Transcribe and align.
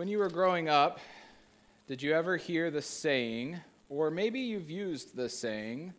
When 0.00 0.08
you 0.08 0.16
were 0.16 0.30
growing 0.30 0.70
up, 0.70 0.98
did 1.86 2.00
you 2.00 2.14
ever 2.14 2.38
hear 2.38 2.70
the 2.70 2.80
saying, 2.80 3.60
or 3.90 4.10
maybe 4.10 4.40
you've 4.40 4.70
used 4.70 5.14
the 5.14 5.28
saying, 5.28 5.92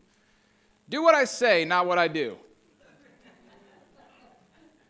do 0.89 1.03
what 1.03 1.13
I 1.13 1.25
say, 1.25 1.65
not 1.65 1.85
what 1.85 1.99
I 1.99 2.07
do? 2.07 2.35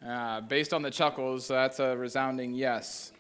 Uh, 0.02 0.40
based 0.48 0.74
on 0.74 0.82
the 0.82 0.90
chuckles, 0.90 1.50
that's 1.50 1.80
a 1.80 1.98
resounding 1.98 2.54
yes. 2.54 3.12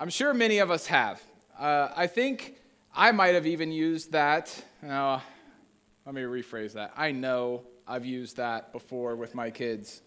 I'm 0.00 0.10
sure 0.10 0.34
many 0.34 0.58
of 0.58 0.72
us 0.72 0.88
have. 0.88 1.22
Uh, 1.56 1.90
I 1.94 2.08
think 2.08 2.56
I 2.92 3.12
might 3.12 3.36
have 3.36 3.46
even 3.46 3.70
used 3.70 4.10
that. 4.10 4.64
let 4.82 6.12
me 6.12 6.22
rephrase 6.22 6.72
that. 6.72 6.92
I 6.96 7.12
know 7.12 7.62
I've 7.86 8.04
used 8.04 8.38
that 8.38 8.72
before 8.72 9.14
with 9.14 9.36
my 9.36 9.48
kids. 9.48 10.02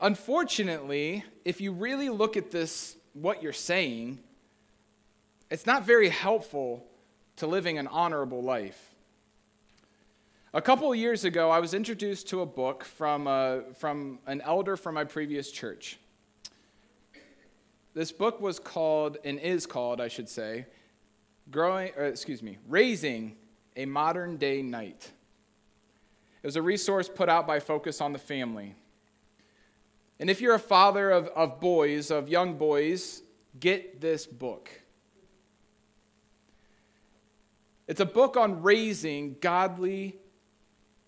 Unfortunately, 0.00 1.24
if 1.44 1.60
you 1.60 1.72
really 1.72 2.08
look 2.08 2.36
at 2.36 2.50
this, 2.50 2.96
what 3.12 3.42
you're 3.42 3.52
saying, 3.52 4.18
it's 5.50 5.66
not 5.66 5.84
very 5.84 6.08
helpful 6.08 6.84
to 7.36 7.46
living 7.46 7.78
an 7.78 7.86
honorable 7.86 8.42
life. 8.42 8.94
A 10.52 10.62
couple 10.62 10.92
of 10.92 10.98
years 10.98 11.24
ago, 11.24 11.50
I 11.50 11.58
was 11.58 11.74
introduced 11.74 12.28
to 12.28 12.42
a 12.42 12.46
book 12.46 12.84
from, 12.84 13.26
uh, 13.26 13.58
from 13.76 14.20
an 14.26 14.40
elder 14.40 14.76
from 14.76 14.94
my 14.94 15.04
previous 15.04 15.50
church. 15.50 15.98
This 17.92 18.12
book 18.12 18.40
was 18.40 18.58
called, 18.58 19.18
and 19.24 19.38
is 19.38 19.66
called, 19.66 20.00
I 20.00 20.08
should 20.08 20.28
say, 20.28 20.66
growing, 21.50 21.92
or 21.96 22.04
excuse 22.04 22.42
me, 22.42 22.58
Raising 22.68 23.36
a 23.76 23.86
Modern 23.86 24.36
Day 24.36 24.62
Knight. 24.62 25.10
It 26.42 26.46
was 26.46 26.56
a 26.56 26.62
resource 26.62 27.08
put 27.08 27.28
out 27.28 27.46
by 27.46 27.58
Focus 27.58 28.00
on 28.00 28.12
the 28.12 28.18
Family. 28.18 28.74
And 30.24 30.30
if 30.30 30.40
you're 30.40 30.54
a 30.54 30.58
father 30.58 31.10
of, 31.10 31.26
of 31.36 31.60
boys, 31.60 32.10
of 32.10 32.30
young 32.30 32.56
boys, 32.56 33.20
get 33.60 34.00
this 34.00 34.24
book. 34.24 34.70
It's 37.86 38.00
a 38.00 38.06
book 38.06 38.38
on 38.38 38.62
raising 38.62 39.36
godly 39.42 40.16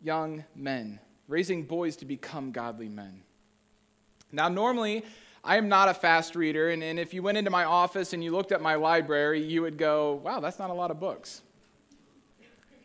young 0.02 0.44
men, 0.54 1.00
raising 1.28 1.62
boys 1.62 1.96
to 1.96 2.04
become 2.04 2.52
godly 2.52 2.90
men. 2.90 3.22
Now, 4.32 4.50
normally, 4.50 5.02
I 5.42 5.56
am 5.56 5.70
not 5.70 5.88
a 5.88 5.94
fast 5.94 6.36
reader, 6.36 6.68
and, 6.68 6.82
and 6.82 6.98
if 6.98 7.14
you 7.14 7.22
went 7.22 7.38
into 7.38 7.50
my 7.50 7.64
office 7.64 8.12
and 8.12 8.22
you 8.22 8.32
looked 8.32 8.52
at 8.52 8.60
my 8.60 8.74
library, 8.74 9.42
you 9.42 9.62
would 9.62 9.78
go, 9.78 10.20
wow, 10.22 10.40
that's 10.40 10.58
not 10.58 10.68
a 10.68 10.74
lot 10.74 10.90
of 10.90 11.00
books. 11.00 11.40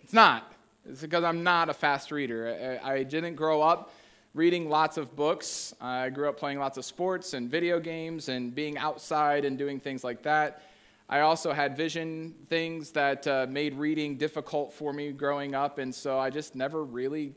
It's 0.02 0.14
not. 0.14 0.50
It's 0.86 1.02
because 1.02 1.26
I'm 1.26 1.44
not 1.44 1.68
a 1.68 1.74
fast 1.74 2.10
reader. 2.10 2.80
I, 2.82 2.94
I 2.94 3.04
didn't 3.04 3.36
grow 3.36 3.62
up 3.62 3.92
reading 4.34 4.70
lots 4.70 4.98
of 4.98 5.16
books. 5.16 5.74
I 5.82 6.10
grew 6.10 6.30
up 6.30 6.38
playing 6.38 6.60
lots 6.60 6.78
of 6.78 6.86
sports 6.86 7.34
and 7.34 7.50
video 7.50 7.80
games 7.80 8.30
and 8.30 8.56
being 8.56 8.78
outside 8.78 9.44
and 9.44 9.58
doing 9.58 9.80
things 9.80 10.04
like 10.04 10.24
that. 10.24 10.64
I 11.10 11.20
also 11.20 11.52
had 11.52 11.76
vision 11.76 12.34
things 12.48 12.92
that 12.92 13.28
uh, 13.28 13.46
made 13.50 13.74
reading 13.76 14.16
difficult 14.16 14.72
for 14.72 14.94
me 14.94 15.12
growing 15.12 15.54
up, 15.54 15.78
and 15.78 15.94
so 15.94 16.18
I 16.18 16.30
just 16.30 16.56
never 16.56 16.86
really 16.86 17.36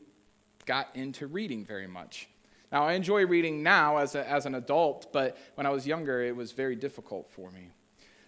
got 0.65 0.87
into 0.95 1.27
reading 1.27 1.65
very 1.65 1.87
much. 1.87 2.29
Now, 2.71 2.85
I 2.85 2.93
enjoy 2.93 3.25
reading 3.25 3.61
now 3.61 3.97
as, 3.97 4.15
a, 4.15 4.27
as 4.29 4.45
an 4.45 4.55
adult, 4.55 5.11
but 5.11 5.37
when 5.55 5.67
I 5.67 5.71
was 5.71 5.85
younger, 5.85 6.21
it 6.21 6.35
was 6.35 6.53
very 6.53 6.75
difficult 6.75 7.29
for 7.29 7.51
me. 7.51 7.71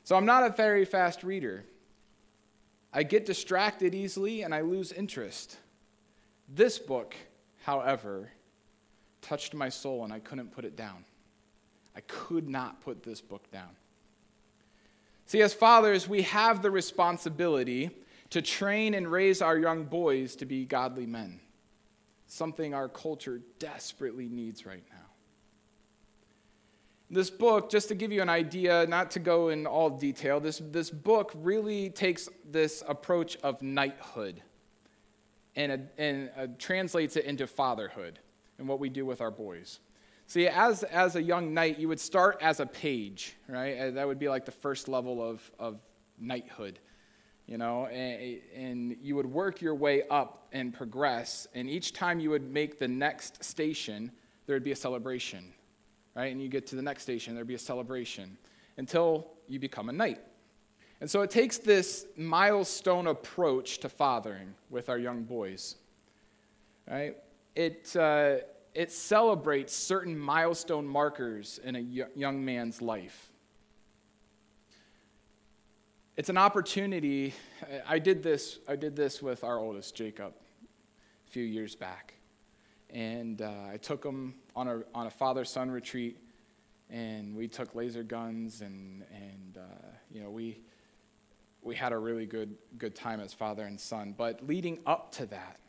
So 0.03 0.15
I'm 0.15 0.25
not 0.25 0.43
a 0.43 0.49
very 0.49 0.85
fast 0.85 1.23
reader. 1.23 1.63
I 2.93 3.03
get 3.03 3.25
distracted 3.25 3.95
easily 3.95 4.43
and 4.43 4.53
I 4.53 4.61
lose 4.61 4.91
interest. 4.91 5.57
This 6.47 6.79
book, 6.79 7.15
however, 7.63 8.31
touched 9.21 9.53
my 9.53 9.69
soul 9.69 10.03
and 10.03 10.13
I 10.13 10.19
couldn't 10.19 10.51
put 10.51 10.65
it 10.65 10.75
down. 10.75 11.05
I 11.95 12.01
could 12.01 12.47
not 12.47 12.81
put 12.81 13.03
this 13.03 13.21
book 13.21 13.49
down. 13.51 13.69
See, 15.25 15.41
as 15.41 15.53
fathers, 15.53 16.07
we 16.07 16.21
have 16.23 16.61
the 16.61 16.71
responsibility 16.71 17.89
to 18.29 18.41
train 18.41 18.93
and 18.93 19.11
raise 19.11 19.41
our 19.41 19.57
young 19.57 19.85
boys 19.85 20.35
to 20.37 20.45
be 20.45 20.65
godly 20.65 21.05
men 21.05 21.39
something 22.27 22.73
our 22.73 22.89
culture 22.89 23.41
desperately 23.57 24.27
needs 24.27 24.65
right 24.65 24.83
now. 24.91 24.97
This 27.09 27.29
book, 27.29 27.69
just 27.69 27.87
to 27.87 27.95
give 27.95 28.11
you 28.11 28.21
an 28.21 28.29
idea, 28.29 28.85
not 28.87 29.11
to 29.11 29.19
go 29.19 29.47
in 29.47 29.65
all 29.65 29.89
detail, 29.89 30.41
this, 30.41 30.61
this 30.71 30.89
book 30.89 31.31
really 31.35 31.89
takes 31.89 32.27
this 32.49 32.83
approach 32.85 33.37
of 33.43 33.61
knighthood 33.61 34.41
and, 35.55 35.87
and 35.97 36.29
uh, 36.37 36.47
translates 36.59 37.15
it 37.15 37.23
into 37.23 37.47
fatherhood 37.47 38.19
and 38.57 38.67
what 38.67 38.79
we 38.79 38.89
do 38.89 39.05
with 39.05 39.21
our 39.21 39.31
boys. 39.31 39.79
See, 40.25 40.47
as, 40.47 40.83
as 40.83 41.15
a 41.15 41.21
young 41.21 41.53
knight, 41.53 41.79
you 41.79 41.87
would 41.87 41.99
start 41.99 42.37
as 42.41 42.59
a 42.59 42.65
page, 42.65 43.35
right? 43.47 43.77
Uh, 43.77 43.91
that 43.91 44.07
would 44.07 44.19
be 44.19 44.27
like 44.27 44.45
the 44.45 44.51
first 44.51 44.87
level 44.87 45.21
of, 45.21 45.51
of 45.57 45.79
knighthood 46.19 46.79
you 47.47 47.57
know, 47.57 47.85
and, 47.87 48.39
and, 48.53 48.97
you 49.01 49.15
would 49.15 49.25
work 49.25 49.61
your 49.61 49.73
way 49.73 50.03
up 50.09 50.47
and 50.51 50.73
progress. 50.73 51.47
And 51.55 51.69
each 51.69 51.93
time 51.93 52.19
you 52.19 52.29
would 52.29 52.51
make 52.51 52.77
the 52.77 52.89
next 52.89 53.43
station, 53.43 54.11
there 54.45 54.55
would 54.55 54.65
be 54.65 54.73
a 54.73 54.75
celebration, 54.75 55.53
right? 56.13 56.31
And 56.31 56.41
you 56.41 56.49
get 56.49 56.67
to 56.67 56.75
the 56.75 56.81
next 56.81 57.03
station, 57.03 57.33
there'd 57.35 57.47
be 57.47 57.55
a 57.55 57.59
celebration 57.59 58.37
until 58.75 59.27
you 59.47 59.59
become 59.59 59.87
a 59.87 59.93
knight. 59.93 60.19
And 60.99 61.09
so 61.09 61.21
it 61.21 61.29
takes 61.29 61.57
this 61.57 62.05
milestone 62.17 63.07
approach 63.07 63.77
to 63.79 63.89
fathering 63.89 64.53
with 64.69 64.89
our 64.89 64.97
young 64.97 65.23
boys, 65.23 65.75
right? 66.89 67.15
It, 67.57 67.93
uh, 67.95 68.37
it 68.73 68.91
celebrates 68.91 69.73
certain 69.73 70.17
milestone 70.17 70.87
markers 70.87 71.59
in 71.61 71.75
a 71.75 72.07
young 72.15 72.45
man's 72.45 72.81
life 72.81 73.31
it's 76.17 76.29
an 76.29 76.37
opportunity. 76.37 77.35
I 77.87 77.99
did 77.99 78.23
this. 78.23 78.57
I 78.67 78.75
did 78.75 78.95
this 78.95 79.21
with 79.21 79.43
our 79.43 79.59
oldest, 79.59 79.95
Jacob, 79.95 80.33
a 81.27 81.29
few 81.29 81.43
years 81.43 81.75
back, 81.75 82.15
and 82.89 83.39
uh, 83.43 83.51
I 83.71 83.77
took 83.77 84.03
him 84.03 84.33
on 84.55 84.67
a 84.67 84.81
on 84.95 85.05
a 85.05 85.11
father-son 85.11 85.69
retreat, 85.69 86.17
and 86.89 87.35
we 87.35 87.47
took 87.47 87.75
laser 87.75 88.01
guns, 88.01 88.61
and 88.61 89.03
and 89.13 89.57
uh, 89.57 89.87
you 90.11 90.23
know 90.23 90.31
we 90.31 90.59
we 91.61 91.75
had 91.75 91.93
a 91.93 91.97
really 91.97 92.25
good 92.25 92.55
good 92.79 92.95
time 92.95 93.19
as 93.19 93.31
father 93.31 93.65
and 93.65 93.79
son. 93.79 94.15
But 94.17 94.45
leading 94.47 94.79
up 94.87 95.11
to 95.13 95.27
that, 95.27 95.59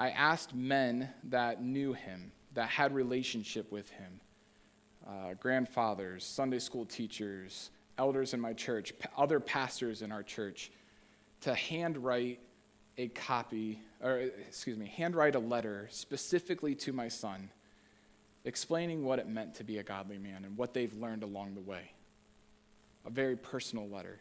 I 0.00 0.08
asked 0.08 0.54
men 0.54 1.10
that 1.24 1.62
knew 1.62 1.92
him, 1.92 2.32
that 2.54 2.70
had 2.70 2.94
relationship 2.94 3.70
with 3.70 3.90
him, 3.90 4.20
uh, 5.06 5.34
grandfathers, 5.34 6.24
Sunday 6.24 6.58
school 6.58 6.86
teachers 6.86 7.70
elders 7.98 8.32
in 8.32 8.40
my 8.40 8.54
church, 8.54 8.94
other 9.14 9.38
pastors 9.38 10.00
in 10.00 10.10
our 10.10 10.22
church, 10.22 10.70
to 11.42 11.54
handwrite 11.54 12.40
a 12.96 13.08
copy, 13.08 13.82
or 14.02 14.30
excuse 14.48 14.78
me, 14.78 14.90
handwrite 14.96 15.34
a 15.34 15.38
letter 15.38 15.86
specifically 15.90 16.74
to 16.74 16.94
my 16.94 17.08
son, 17.08 17.50
explaining 18.46 19.04
what 19.04 19.18
it 19.18 19.28
meant 19.28 19.54
to 19.56 19.64
be 19.64 19.76
a 19.78 19.82
godly 19.82 20.16
man 20.16 20.46
and 20.46 20.56
what 20.56 20.72
they've 20.72 20.94
learned 20.94 21.22
along 21.22 21.54
the 21.54 21.60
way. 21.60 21.92
A 23.04 23.10
very 23.10 23.36
personal 23.36 23.86
letter. 23.86 24.18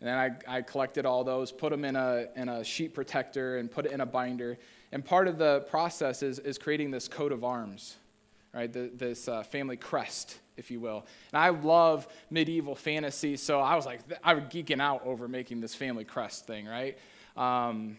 And 0.00 0.08
then 0.08 0.18
I, 0.18 0.56
I 0.58 0.60
collected 0.60 1.06
all 1.06 1.24
those, 1.24 1.50
put 1.52 1.70
them 1.70 1.86
in 1.86 1.96
a, 1.96 2.26
in 2.36 2.50
a 2.50 2.62
sheet 2.62 2.92
protector, 2.92 3.56
and 3.56 3.70
put 3.70 3.86
it 3.86 3.92
in 3.92 4.02
a 4.02 4.06
binder. 4.06 4.58
And 4.92 5.04
part 5.04 5.26
of 5.26 5.38
the 5.38 5.60
process 5.70 6.22
is, 6.22 6.38
is 6.38 6.58
creating 6.58 6.90
this 6.90 7.08
coat 7.08 7.32
of 7.32 7.42
arms, 7.42 7.96
right? 8.54 8.72
The, 8.72 8.90
this 8.94 9.26
uh, 9.26 9.42
family 9.42 9.76
crest 9.76 10.38
if 10.56 10.70
you 10.70 10.80
will. 10.80 11.06
And 11.32 11.42
I 11.42 11.48
love 11.48 12.06
medieval 12.30 12.74
fantasy, 12.74 13.36
so 13.36 13.60
I 13.60 13.74
was 13.74 13.86
like, 13.86 14.00
I 14.22 14.34
was 14.34 14.44
geeking 14.44 14.80
out 14.80 15.04
over 15.04 15.28
making 15.28 15.60
this 15.60 15.74
family 15.74 16.04
crest 16.04 16.46
thing, 16.46 16.66
right? 16.66 16.98
Um, 17.36 17.98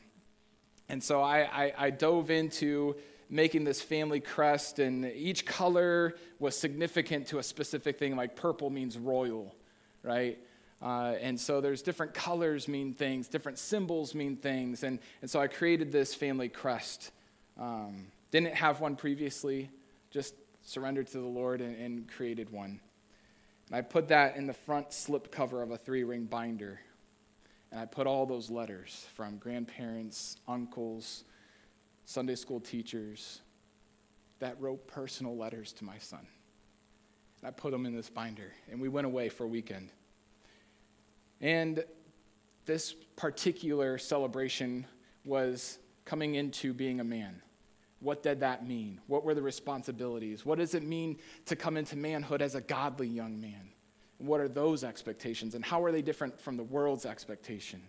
and 0.89 1.03
so 1.03 1.21
I, 1.21 1.39
I, 1.65 1.73
I 1.77 1.89
dove 1.89 2.29
into 2.29 2.95
making 3.29 3.63
this 3.63 3.81
family 3.81 4.19
crest, 4.19 4.79
and 4.79 5.05
each 5.05 5.45
color 5.45 6.15
was 6.39 6.55
significant 6.55 7.27
to 7.27 7.39
a 7.39 7.43
specific 7.43 7.97
thing, 7.97 8.15
like 8.15 8.35
purple 8.35 8.69
means 8.69 8.97
royal, 8.97 9.55
right? 10.03 10.37
Uh, 10.83 11.15
and 11.21 11.39
so 11.39 11.61
there's 11.61 11.81
different 11.81 12.13
colors 12.13 12.67
mean 12.67 12.93
things, 12.93 13.29
different 13.29 13.57
symbols 13.57 14.13
mean 14.13 14.35
things. 14.35 14.83
And, 14.83 14.99
and 15.21 15.31
so 15.31 15.39
I 15.39 15.47
created 15.47 15.93
this 15.93 16.13
family 16.13 16.49
crest. 16.49 17.11
Um, 17.57 18.07
didn't 18.31 18.55
have 18.55 18.81
one 18.81 18.97
previously, 18.97 19.69
just 20.11 20.35
surrendered 20.61 21.07
to 21.07 21.19
the 21.19 21.25
Lord 21.25 21.61
and, 21.61 21.77
and 21.77 22.11
created 22.11 22.49
one. 22.49 22.81
And 23.67 23.77
I 23.77 23.81
put 23.81 24.09
that 24.09 24.35
in 24.35 24.45
the 24.45 24.53
front 24.53 24.91
slip 24.91 25.31
cover 25.31 25.61
of 25.61 25.71
a 25.71 25.77
three 25.77 26.03
ring 26.03 26.25
binder. 26.25 26.81
And 27.71 27.79
I 27.79 27.85
put 27.85 28.05
all 28.05 28.25
those 28.25 28.49
letters 28.49 29.07
from 29.15 29.37
grandparents, 29.37 30.35
uncles, 30.49 31.23
Sunday 32.05 32.35
school 32.35 32.59
teachers 32.59 33.39
that 34.39 34.59
wrote 34.59 34.85
personal 34.87 35.37
letters 35.37 35.71
to 35.73 35.85
my 35.85 35.97
son. 35.99 36.27
And 37.39 37.47
I 37.47 37.51
put 37.51 37.71
them 37.71 37.85
in 37.85 37.95
this 37.95 38.09
binder. 38.09 38.51
And 38.69 38.81
we 38.81 38.89
went 38.89 39.07
away 39.07 39.29
for 39.29 39.45
a 39.45 39.47
weekend. 39.47 39.89
And 41.41 41.83
this 42.65 42.93
particular 43.15 43.97
celebration 43.97 44.85
was 45.25 45.79
coming 46.05 46.35
into 46.35 46.73
being 46.73 46.99
a 46.99 47.03
man. 47.03 47.41
What 47.99 48.21
did 48.21 48.41
that 48.41 48.67
mean? 48.67 48.99
What 49.07 49.23
were 49.23 49.33
the 49.33 49.41
responsibilities? 49.41 50.45
What 50.45 50.59
does 50.59 50.75
it 50.75 50.83
mean 50.83 51.17
to 51.45 51.55
come 51.55 51.77
into 51.77 51.95
manhood 51.95 52.41
as 52.41 52.55
a 52.55 52.61
godly 52.61 53.07
young 53.07 53.39
man? 53.39 53.69
What 54.17 54.41
are 54.41 54.49
those 54.49 54.83
expectations? 54.83 55.55
And 55.55 55.63
how 55.63 55.83
are 55.83 55.91
they 55.91 56.01
different 56.01 56.39
from 56.39 56.57
the 56.57 56.63
world's 56.63 57.05
expectation? 57.05 57.81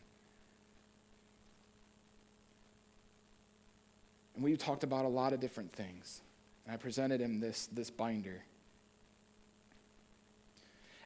And 4.34 4.44
we 4.44 4.56
talked 4.56 4.84
about 4.84 5.04
a 5.04 5.08
lot 5.08 5.32
of 5.32 5.40
different 5.40 5.72
things. 5.72 6.22
And 6.64 6.74
I 6.74 6.76
presented 6.76 7.20
him 7.20 7.40
this, 7.40 7.68
this 7.72 7.90
binder. 7.90 8.44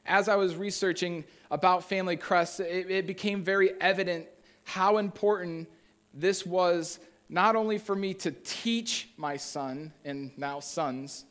As 0.09 0.27
I 0.27 0.35
was 0.35 0.55
researching 0.55 1.23
about 1.51 1.83
Family 1.83 2.17
Crest, 2.17 2.59
it, 2.59 2.89
it 2.89 3.07
became 3.07 3.43
very 3.43 3.79
evident 3.79 4.25
how 4.63 4.97
important 4.97 5.69
this 6.13 6.45
was 6.45 6.99
not 7.29 7.55
only 7.55 7.77
for 7.77 7.95
me 7.95 8.15
to 8.15 8.31
teach 8.31 9.09
my 9.17 9.37
son 9.37 9.93
and 10.03 10.31
now 10.35 10.59
sons, 10.59 11.25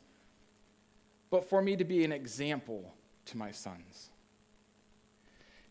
but 1.29 1.47
for 1.49 1.61
me 1.61 1.75
to 1.75 1.83
be 1.83 2.05
an 2.05 2.13
example 2.13 2.93
to 3.25 3.37
my 3.37 3.51
sons. 3.51 4.09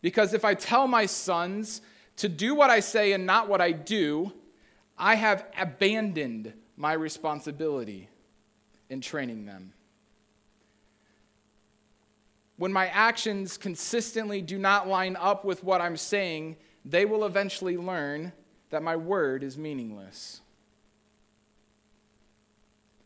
Because 0.01 0.35
if 0.35 0.45
I 0.45 0.53
tell 0.53 0.87
my 0.87 1.07
sons 1.07 1.81
to 2.17 2.29
do 2.29 2.53
what 2.53 2.69
I 2.69 2.79
say 2.79 3.13
and 3.13 3.25
not 3.25 3.49
what 3.49 3.59
I 3.59 3.71
do, 3.71 4.31
I 4.97 5.15
have 5.15 5.45
abandoned 5.57 6.53
my 6.77 6.93
responsibility 6.93 8.07
in 8.89 9.01
training 9.01 9.45
them. 9.45 9.73
When 12.59 12.73
my 12.73 12.87
actions 12.87 13.55
consistently 13.57 14.41
do 14.41 14.59
not 14.59 14.85
line 14.85 15.15
up 15.15 15.45
with 15.45 15.63
what 15.63 15.79
I'm 15.79 15.95
saying, 15.95 16.57
they 16.83 17.05
will 17.05 17.23
eventually 17.23 17.77
learn 17.77 18.33
that 18.69 18.83
my 18.83 18.97
word 18.97 19.43
is 19.43 19.57
meaningless. 19.57 20.41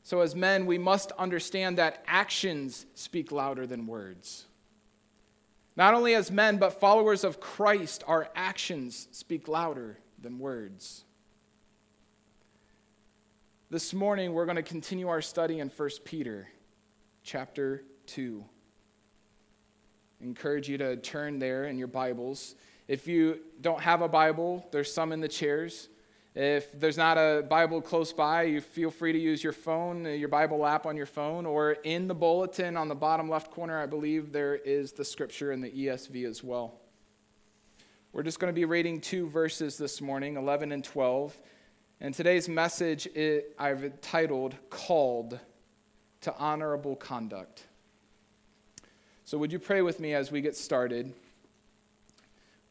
So, 0.01 0.21
as 0.21 0.35
men, 0.35 0.65
we 0.65 0.79
must 0.79 1.11
understand 1.19 1.77
that 1.77 2.03
actions 2.07 2.88
speak 2.95 3.31
louder 3.31 3.67
than 3.67 3.85
words. 3.85 4.47
Not 5.75 5.94
only 5.94 6.15
as 6.15 6.31
men, 6.31 6.57
but 6.57 6.79
followers 6.79 7.23
of 7.23 7.39
Christ, 7.39 8.03
our 8.07 8.29
actions 8.35 9.07
speak 9.11 9.47
louder 9.47 10.00
than 10.19 10.39
words. 10.39 11.05
This 13.69 13.94
morning, 13.94 14.33
we're 14.33 14.45
going 14.45 14.55
to 14.55 14.63
continue 14.63 15.09
our 15.09 15.21
study 15.21 15.59
in 15.59 15.69
1 15.69 15.89
Peter 16.05 16.47
chapter 17.21 17.83
2. 18.07 18.44
Encourage 20.24 20.70
you 20.70 20.78
to 20.78 20.96
turn 20.96 21.38
there 21.38 21.66
in 21.66 21.78
your 21.78 21.90
Bibles. 21.90 22.56
If 22.88 23.10
you 23.10 23.42
don't 23.60 23.81
have 23.81 24.02
a 24.02 24.08
Bible, 24.08 24.66
there's 24.72 24.92
some 24.92 25.12
in 25.12 25.20
the 25.20 25.28
chairs. 25.28 25.90
If 26.34 26.80
there's 26.80 26.98
not 26.98 27.18
a 27.18 27.44
Bible 27.44 27.81
close 27.81 28.14
by, 28.14 28.44
you 28.44 28.62
feel 28.62 28.90
free 28.90 29.12
to 29.12 29.20
use 29.20 29.44
your 29.44 29.52
phone, 29.52 30.06
uh, 30.06 30.10
your 30.12 30.30
Bible 30.30 30.66
app 30.66 30.86
on 30.86 30.96
your 30.96 31.06
phone, 31.08 31.46
or 31.46 31.74
in 31.84 32.08
the 32.08 32.16
bulletin 32.16 32.78
on 32.78 32.88
the 32.88 32.96
bottom 32.96 33.28
left 33.28 33.52
corner, 33.52 33.78
I 33.78 33.86
believe 33.86 34.31
there 34.31 34.56
is 34.56 34.94
the 34.94 35.04
scripture 35.04 35.52
in 35.52 35.60
the 35.60 35.70
ESV 35.70 36.25
as 36.25 36.42
well. 36.42 36.80
We're 38.14 38.24
just 38.24 38.40
going 38.40 38.52
to 38.52 38.56
be 38.56 38.64
reading 38.64 39.02
two 39.02 39.28
verses 39.28 39.78
this 39.78 40.00
morning, 40.00 40.38
11 40.38 40.72
and 40.72 40.86
12. 40.86 41.38
And 42.00 42.14
today's 42.14 42.48
message 42.48 43.10
I've 43.60 44.00
titled 44.00 44.56
Called 44.70 45.38
to 46.22 46.34
Honorable 46.38 46.96
Conduct. 46.96 47.64
So, 49.25 49.38
would 49.38 49.52
you 49.52 49.60
pray 49.60 49.81
with 49.81 50.00
me 50.00 50.14
as 50.14 50.31
we 50.31 50.42
get 50.42 50.56
started? 50.56 51.14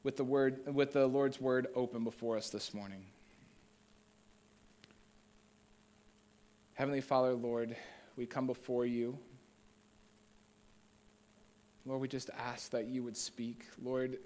with 0.02 0.16
the 0.16 0.24
word 0.24 0.60
with 0.74 0.92
the 0.92 1.06
Lord's 1.06 1.40
word 1.40 1.68
open 1.74 2.04
before 2.04 2.36
us 2.36 2.50
this 2.50 2.74
morning. 2.74 3.04
Heavenly 6.74 7.00
Father, 7.00 7.34
Lord, 7.34 7.76
we 8.16 8.26
come 8.26 8.46
before 8.46 8.86
you. 8.86 9.16
Lord, 11.86 12.00
we 12.00 12.08
just 12.08 12.30
ask 12.38 12.70
that 12.70 12.86
you 12.86 13.02
would 13.02 13.16
speak. 13.16 13.66
Lord, 13.82 14.18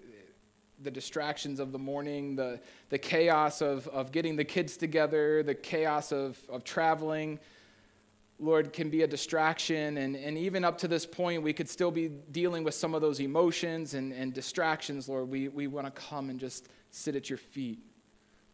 the 0.82 0.90
distractions 0.90 1.58
of 1.58 1.73
the 1.73 1.78
morning, 1.78 2.37
the, 2.37 2.61
the 2.90 2.99
chaos 2.99 3.61
of, 3.62 3.88
of 3.88 4.12
getting 4.12 4.37
the 4.37 4.44
kids 4.44 4.76
together, 4.76 5.43
the 5.43 5.55
chaos 5.55 6.12
of, 6.12 6.38
of 6.49 6.64
traveling, 6.64 7.38
Lord, 8.38 8.72
can 8.72 8.90
be 8.90 9.02
a 9.02 9.06
distraction. 9.06 9.96
And, 9.96 10.14
and 10.14 10.36
even 10.36 10.64
up 10.64 10.78
to 10.78 10.88
this 10.88 11.06
point, 11.06 11.42
we 11.42 11.52
could 11.52 11.68
still 11.68 11.90
be 11.90 12.08
dealing 12.08 12.64
with 12.64 12.74
some 12.74 12.94
of 12.94 13.00
those 13.00 13.20
emotions 13.20 13.94
and, 13.94 14.12
and 14.12 14.32
distractions, 14.34 15.08
Lord. 15.08 15.28
We, 15.28 15.48
we 15.48 15.66
want 15.66 15.86
to 15.86 15.90
come 15.90 16.28
and 16.28 16.38
just 16.38 16.68
sit 16.90 17.16
at 17.16 17.30
your 17.30 17.38
feet, 17.38 17.78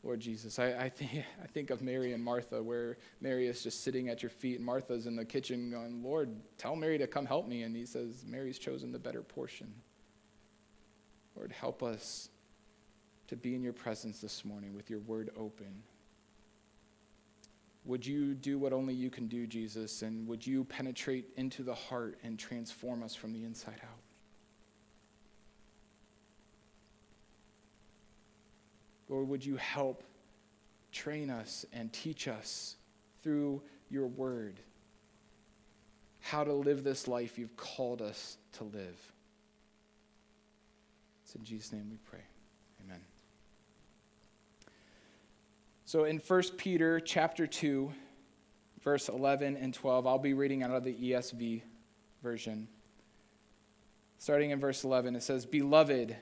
Lord 0.05 0.21
Jesus. 0.21 0.59
I, 0.59 0.73
I, 0.75 0.89
think, 0.89 1.25
I 1.43 1.47
think 1.47 1.71
of 1.71 1.83
Mary 1.83 2.13
and 2.13 2.23
Martha, 2.23 2.63
where 2.63 2.99
Mary 3.21 3.49
is 3.49 3.63
just 3.63 3.83
sitting 3.83 4.09
at 4.09 4.23
your 4.23 4.31
feet, 4.31 4.57
and 4.57 4.65
Martha's 4.65 5.07
in 5.07 5.17
the 5.17 5.25
kitchen 5.25 5.71
going, 5.71 6.03
Lord, 6.03 6.31
tell 6.59 6.77
Mary 6.77 6.99
to 6.99 7.09
come 7.09 7.27
help 7.27 7.49
me. 7.49 7.63
And 7.63 7.75
he 7.75 7.85
says, 7.85 8.25
Mary's 8.27 8.59
chosen 8.59 8.93
the 8.93 9.01
better 9.01 9.23
portion. 9.23 9.73
Lord, 11.35 11.51
help 11.51 11.83
us 11.83 12.29
to 13.29 13.37
be 13.37 13.55
in 13.55 13.63
your 13.63 13.73
presence 13.73 14.21
this 14.21 14.45
morning 14.45 14.75
with 14.75 14.91
your 14.91 15.01
word 15.01 15.31
open. 15.37 15.83
Would 17.85 18.07
you 18.07 18.35
do 18.35 18.59
what 18.59 18.73
only 18.73 18.95
you 18.95 19.11
can 19.11 19.27
do, 19.27 19.47
Jesus? 19.47 20.03
And 20.03 20.27
would 20.29 20.47
you 20.47 20.65
penetrate 20.65 21.31
into 21.37 21.63
the 21.63 21.75
heart 21.75 22.19
and 22.23 22.39
transform 22.39 23.03
us 23.03 23.15
from 23.15 23.33
the 23.33 23.45
inside 23.45 23.81
out? 23.83 23.99
Lord, 29.09 29.29
would 29.29 29.45
you 29.45 29.57
help 29.57 30.05
train 30.93 31.29
us 31.29 31.67
and 31.73 31.93
teach 31.93 32.29
us 32.29 32.77
through 33.23 33.61
your 33.91 34.07
word 34.07 34.61
how 36.21 36.45
to 36.45 36.53
live 36.53 36.85
this 36.85 37.09
life 37.09 37.37
you've 37.37 37.57
called 37.57 38.01
us 38.01 38.39
to 38.53 38.65
live? 38.65 39.13
It's 41.25 41.35
in 41.35 41.45
Jesus' 41.45 41.73
name 41.73 41.89
we 41.91 41.99
pray. 42.09 42.23
Amen. 42.85 43.01
So 45.93 46.05
in 46.05 46.21
1 46.27 46.43
Peter 46.57 47.01
chapter 47.01 47.47
2, 47.47 47.93
verse 48.83 49.11
11 49.11 49.59
and 49.59 49.75
12, 49.75 50.07
I'll 50.07 50.19
be 50.19 50.33
reading 50.33 50.63
out 50.63 50.71
of 50.71 50.85
the 50.85 50.95
ESV 50.95 51.61
version. 52.23 52.67
Starting 54.17 54.53
in 54.53 54.59
verse 54.59 54.85
11, 54.85 55.15
it 55.17 55.23
says, 55.23 55.45
Beloved, 55.45 56.17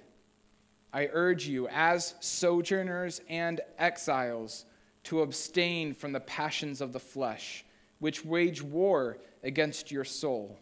I 0.93 1.09
urge 1.13 1.47
you, 1.47 1.69
as 1.69 2.17
sojourners 2.19 3.21
and 3.29 3.61
exiles, 3.79 4.65
to 5.05 5.23
abstain 5.23 5.95
from 5.95 6.11
the 6.11 6.19
passions 6.19 6.81
of 6.81 6.93
the 6.93 6.99
flesh, 6.99 7.65
which 8.01 8.25
wage 8.25 8.61
war 8.61 9.19
against 9.45 9.93
your 9.93 10.05
soul. 10.05 10.59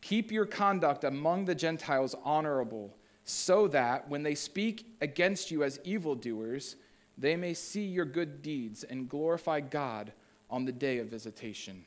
Keep 0.00 0.32
your 0.32 0.46
conduct 0.46 1.04
among 1.04 1.44
the 1.44 1.54
Gentiles 1.54 2.14
honorable, 2.24 2.96
so 3.24 3.68
that 3.68 4.08
when 4.08 4.22
they 4.22 4.34
speak 4.34 4.96
against 5.02 5.50
you 5.50 5.62
as 5.62 5.78
evildoers, 5.84 6.76
they 7.16 7.36
may 7.36 7.54
see 7.54 7.84
your 7.84 8.04
good 8.04 8.42
deeds 8.42 8.84
and 8.84 9.08
glorify 9.08 9.60
God 9.60 10.12
on 10.50 10.64
the 10.64 10.72
day 10.72 10.98
of 10.98 11.08
visitation. 11.08 11.84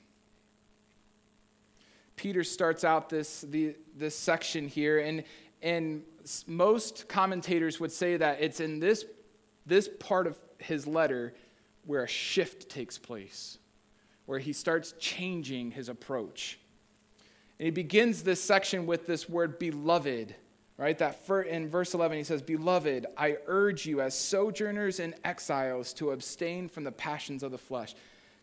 Peter 2.15 2.43
starts 2.43 2.83
out 2.83 3.09
this, 3.09 3.41
the, 3.41 3.75
this 3.95 4.17
section 4.17 4.67
here, 4.67 4.99
and, 4.99 5.23
and 5.61 6.03
most 6.47 7.07
commentators 7.07 7.79
would 7.79 7.91
say 7.91 8.17
that 8.17 8.41
it's 8.41 8.59
in 8.59 8.79
this, 8.79 9.05
this 9.65 9.87
part 9.99 10.25
of 10.25 10.37
his 10.57 10.87
letter 10.87 11.33
where 11.85 12.03
a 12.03 12.07
shift 12.07 12.69
takes 12.69 12.97
place, 12.97 13.59
where 14.25 14.39
he 14.39 14.51
starts 14.51 14.93
changing 14.99 15.71
his 15.71 15.89
approach. 15.89 16.59
And 17.59 17.65
he 17.65 17.71
begins 17.71 18.23
this 18.23 18.43
section 18.43 18.85
with 18.85 19.05
this 19.05 19.29
word 19.29 19.59
beloved 19.59 20.35
right? 20.77 20.97
That 20.97 21.19
in 21.49 21.69
verse 21.69 21.93
11, 21.93 22.17
he 22.17 22.23
says, 22.23 22.41
Beloved, 22.41 23.07
I 23.17 23.37
urge 23.47 23.85
you 23.85 24.01
as 24.01 24.17
sojourners 24.17 24.99
and 24.99 25.15
exiles 25.23 25.93
to 25.93 26.11
abstain 26.11 26.69
from 26.69 26.83
the 26.83 26.91
passions 26.91 27.43
of 27.43 27.51
the 27.51 27.57
flesh. 27.57 27.95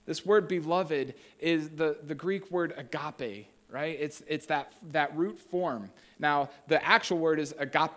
This 0.06 0.26
word 0.26 0.48
beloved 0.48 1.14
is 1.38 1.70
the, 1.70 1.96
the 2.02 2.14
Greek 2.14 2.50
word 2.50 2.74
agape, 2.76 3.46
right? 3.70 3.96
It's, 3.98 4.22
it's 4.26 4.46
that, 4.46 4.72
that 4.90 5.16
root 5.16 5.38
form. 5.38 5.90
Now, 6.18 6.50
the 6.66 6.84
actual 6.84 7.18
word 7.18 7.38
is 7.38 7.54
agap, 7.54 7.90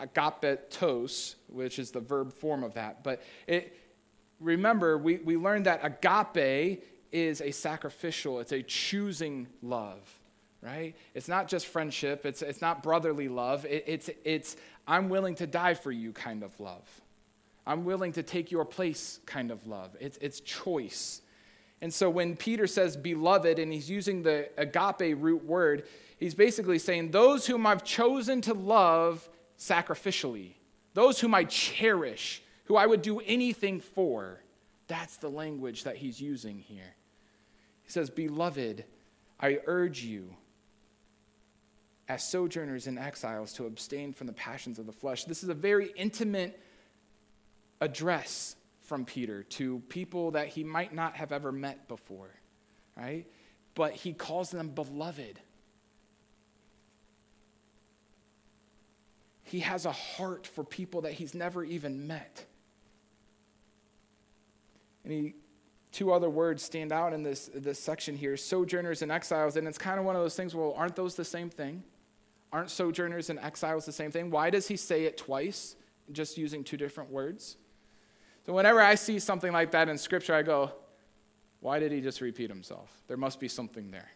agapetos, 0.00 1.36
which 1.48 1.78
is 1.78 1.92
the 1.92 2.00
verb 2.00 2.32
form 2.32 2.64
of 2.64 2.74
that. 2.74 3.02
But 3.04 3.22
it, 3.46 3.76
remember, 4.40 4.98
we, 4.98 5.16
we 5.18 5.36
learned 5.36 5.66
that 5.66 5.80
agape 5.82 6.84
is 7.12 7.40
a 7.40 7.52
sacrificial, 7.52 8.40
it's 8.40 8.52
a 8.52 8.62
choosing 8.62 9.46
love 9.62 10.19
right? 10.62 10.94
It's 11.14 11.28
not 11.28 11.48
just 11.48 11.66
friendship, 11.66 12.26
it's, 12.26 12.42
it's 12.42 12.60
not 12.60 12.82
brotherly 12.82 13.28
love. 13.28 13.64
It, 13.64 13.84
it's, 13.86 14.10
it's, 14.24 14.56
I'm 14.86 15.08
willing 15.08 15.34
to 15.36 15.46
die 15.46 15.74
for 15.74 15.90
you 15.90 16.12
kind 16.12 16.42
of 16.42 16.58
love. 16.60 16.88
I'm 17.66 17.84
willing 17.84 18.12
to 18.12 18.22
take 18.22 18.50
your 18.50 18.64
place 18.64 19.20
kind 19.26 19.50
of 19.50 19.66
love. 19.66 19.96
It's, 20.00 20.18
it's 20.20 20.40
choice. 20.40 21.22
And 21.82 21.92
so 21.92 22.10
when 22.10 22.36
Peter 22.36 22.66
says 22.66 22.96
beloved, 22.96 23.58
and 23.58 23.72
he's 23.72 23.88
using 23.88 24.22
the 24.22 24.50
agape 24.58 25.16
root 25.18 25.44
word, 25.44 25.84
he's 26.18 26.34
basically 26.34 26.78
saying, 26.78 27.10
Those 27.10 27.46
whom 27.46 27.66
I've 27.66 27.84
chosen 27.84 28.40
to 28.42 28.54
love 28.54 29.28
sacrificially, 29.58 30.54
those 30.94 31.20
whom 31.20 31.34
I 31.34 31.44
cherish, 31.44 32.42
who 32.64 32.76
I 32.76 32.86
would 32.86 33.02
do 33.02 33.20
anything 33.20 33.80
for. 33.80 34.40
That's 34.88 35.16
the 35.18 35.30
language 35.30 35.84
that 35.84 35.96
he's 35.96 36.20
using 36.20 36.58
here. 36.58 36.96
He 37.82 37.90
says, 37.90 38.10
Beloved, 38.10 38.84
I 39.38 39.60
urge 39.66 40.02
you 40.02 40.34
as 42.10 42.24
sojourners 42.24 42.88
and 42.88 42.98
exiles 42.98 43.52
to 43.52 43.66
abstain 43.66 44.12
from 44.12 44.26
the 44.26 44.32
passions 44.32 44.80
of 44.80 44.86
the 44.86 44.92
flesh. 44.92 45.26
This 45.26 45.44
is 45.44 45.48
a 45.48 45.54
very 45.54 45.92
intimate 45.96 46.60
address 47.80 48.56
from 48.80 49.04
Peter 49.04 49.44
to 49.44 49.78
people 49.88 50.32
that 50.32 50.48
he 50.48 50.64
might 50.64 50.92
not 50.92 51.14
have 51.14 51.30
ever 51.30 51.52
met 51.52 51.86
before, 51.86 52.34
right? 52.96 53.28
But 53.76 53.92
he 53.92 54.12
calls 54.12 54.50
them 54.50 54.70
beloved. 54.70 55.38
He 59.44 59.60
has 59.60 59.86
a 59.86 59.92
heart 59.92 60.48
for 60.48 60.64
people 60.64 61.02
that 61.02 61.12
he's 61.12 61.32
never 61.32 61.62
even 61.62 62.08
met. 62.08 62.44
And 65.04 65.12
he, 65.12 65.34
two 65.92 66.12
other 66.12 66.28
words 66.28 66.64
stand 66.64 66.90
out 66.90 67.12
in 67.12 67.22
this, 67.22 67.48
this 67.54 67.78
section 67.78 68.16
here 68.16 68.36
sojourners 68.36 69.00
and 69.00 69.12
exiles. 69.12 69.54
And 69.54 69.68
it's 69.68 69.78
kind 69.78 70.00
of 70.00 70.04
one 70.04 70.16
of 70.16 70.22
those 70.22 70.34
things 70.34 70.56
well, 70.56 70.74
aren't 70.76 70.96
those 70.96 71.14
the 71.14 71.24
same 71.24 71.50
thing? 71.50 71.84
Aren't 72.52 72.70
sojourners 72.70 73.30
and 73.30 73.38
exiles 73.38 73.86
the 73.86 73.92
same 73.92 74.10
thing? 74.10 74.30
Why 74.30 74.50
does 74.50 74.66
he 74.66 74.76
say 74.76 75.04
it 75.04 75.16
twice, 75.16 75.76
just 76.12 76.36
using 76.36 76.64
two 76.64 76.76
different 76.76 77.10
words? 77.10 77.56
So 78.46 78.52
whenever 78.52 78.80
I 78.80 78.96
see 78.96 79.18
something 79.18 79.52
like 79.52 79.70
that 79.72 79.88
in 79.88 79.98
Scripture, 79.98 80.34
I 80.34 80.42
go, 80.42 80.72
why 81.60 81.78
did 81.78 81.92
he 81.92 82.00
just 82.00 82.20
repeat 82.20 82.50
himself? 82.50 82.90
There 83.06 83.16
must 83.16 83.38
be 83.38 83.48
something 83.48 83.90
there. 83.90 84.10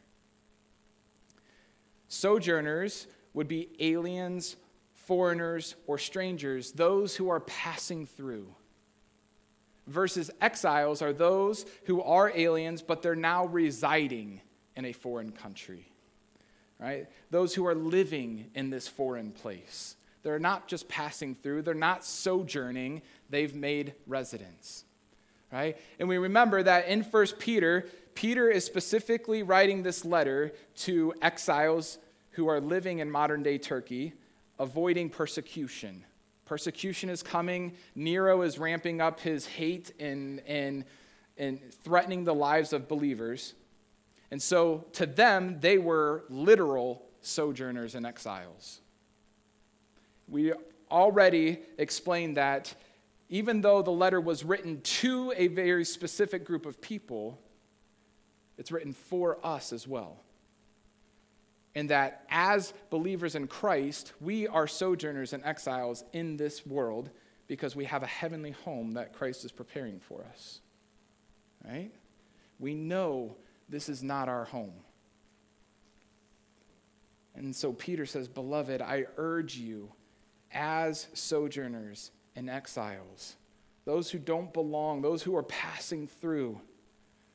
Sojourners 2.08 3.06
would 3.34 3.48
be 3.48 3.68
aliens, 3.80 4.56
foreigners, 4.92 5.76
or 5.86 5.98
strangers, 5.98 6.72
those 6.72 7.14
who 7.14 7.28
are 7.28 7.40
passing 7.40 8.06
through. 8.06 8.46
Versus 9.86 10.30
exiles 10.40 11.02
are 11.02 11.12
those 11.12 11.66
who 11.84 12.02
are 12.02 12.32
aliens, 12.34 12.80
but 12.80 13.02
they're 13.02 13.14
now 13.14 13.46
residing 13.46 14.40
in 14.76 14.86
a 14.86 14.92
foreign 14.92 15.30
country. 15.30 15.86
Right? 16.78 17.06
Those 17.30 17.54
who 17.54 17.66
are 17.66 17.74
living 17.74 18.50
in 18.54 18.70
this 18.70 18.88
foreign 18.88 19.30
place. 19.30 19.96
They're 20.22 20.38
not 20.38 20.68
just 20.68 20.88
passing 20.88 21.34
through, 21.34 21.62
they're 21.62 21.74
not 21.74 22.04
sojourning, 22.04 23.02
they've 23.30 23.54
made 23.54 23.94
residence. 24.06 24.84
Right? 25.52 25.76
And 25.98 26.08
we 26.08 26.18
remember 26.18 26.62
that 26.62 26.88
in 26.88 27.02
1 27.02 27.26
Peter, 27.38 27.86
Peter 28.14 28.50
is 28.50 28.64
specifically 28.64 29.42
writing 29.42 29.82
this 29.82 30.04
letter 30.04 30.52
to 30.78 31.14
exiles 31.22 31.98
who 32.32 32.48
are 32.48 32.60
living 32.60 32.98
in 32.98 33.10
modern 33.10 33.42
day 33.42 33.58
Turkey, 33.58 34.14
avoiding 34.58 35.10
persecution. 35.10 36.04
Persecution 36.44 37.08
is 37.08 37.22
coming. 37.22 37.74
Nero 37.94 38.42
is 38.42 38.58
ramping 38.58 39.00
up 39.00 39.20
his 39.20 39.46
hate 39.46 39.92
and, 40.00 40.40
and, 40.46 40.84
and 41.38 41.60
threatening 41.82 42.24
the 42.24 42.34
lives 42.34 42.72
of 42.72 42.88
believers. 42.88 43.54
And 44.34 44.42
so, 44.42 44.84
to 44.94 45.06
them, 45.06 45.60
they 45.60 45.78
were 45.78 46.24
literal 46.28 47.06
sojourners 47.20 47.94
and 47.94 48.04
exiles. 48.04 48.80
We 50.26 50.52
already 50.90 51.60
explained 51.78 52.36
that 52.36 52.74
even 53.28 53.60
though 53.60 53.80
the 53.80 53.92
letter 53.92 54.20
was 54.20 54.42
written 54.42 54.80
to 54.80 55.32
a 55.36 55.46
very 55.46 55.84
specific 55.84 56.44
group 56.44 56.66
of 56.66 56.80
people, 56.80 57.38
it's 58.58 58.72
written 58.72 58.92
for 58.92 59.38
us 59.46 59.72
as 59.72 59.86
well 59.86 60.24
and 61.76 61.90
that 61.90 62.24
as 62.28 62.74
believers 62.90 63.36
in 63.36 63.46
Christ, 63.46 64.14
we 64.20 64.48
are 64.48 64.66
sojourners 64.66 65.32
and 65.32 65.44
exiles 65.44 66.02
in 66.12 66.36
this 66.36 66.66
world 66.66 67.08
because 67.46 67.76
we 67.76 67.84
have 67.84 68.02
a 68.02 68.08
heavenly 68.08 68.50
home 68.50 68.94
that 68.94 69.12
Christ 69.12 69.44
is 69.44 69.52
preparing 69.52 70.00
for 70.00 70.24
us. 70.32 70.58
Right? 71.64 71.92
We 72.58 72.74
know 72.74 73.36
this 73.68 73.88
is 73.88 74.02
not 74.02 74.28
our 74.28 74.44
home. 74.44 74.74
And 77.34 77.54
so 77.54 77.72
Peter 77.72 78.06
says, 78.06 78.28
Beloved, 78.28 78.80
I 78.80 79.06
urge 79.16 79.56
you 79.56 79.90
as 80.52 81.08
sojourners 81.14 82.12
and 82.36 82.48
exiles, 82.48 83.36
those 83.84 84.10
who 84.10 84.18
don't 84.18 84.52
belong, 84.52 85.02
those 85.02 85.22
who 85.22 85.36
are 85.36 85.42
passing 85.42 86.06
through, 86.06 86.60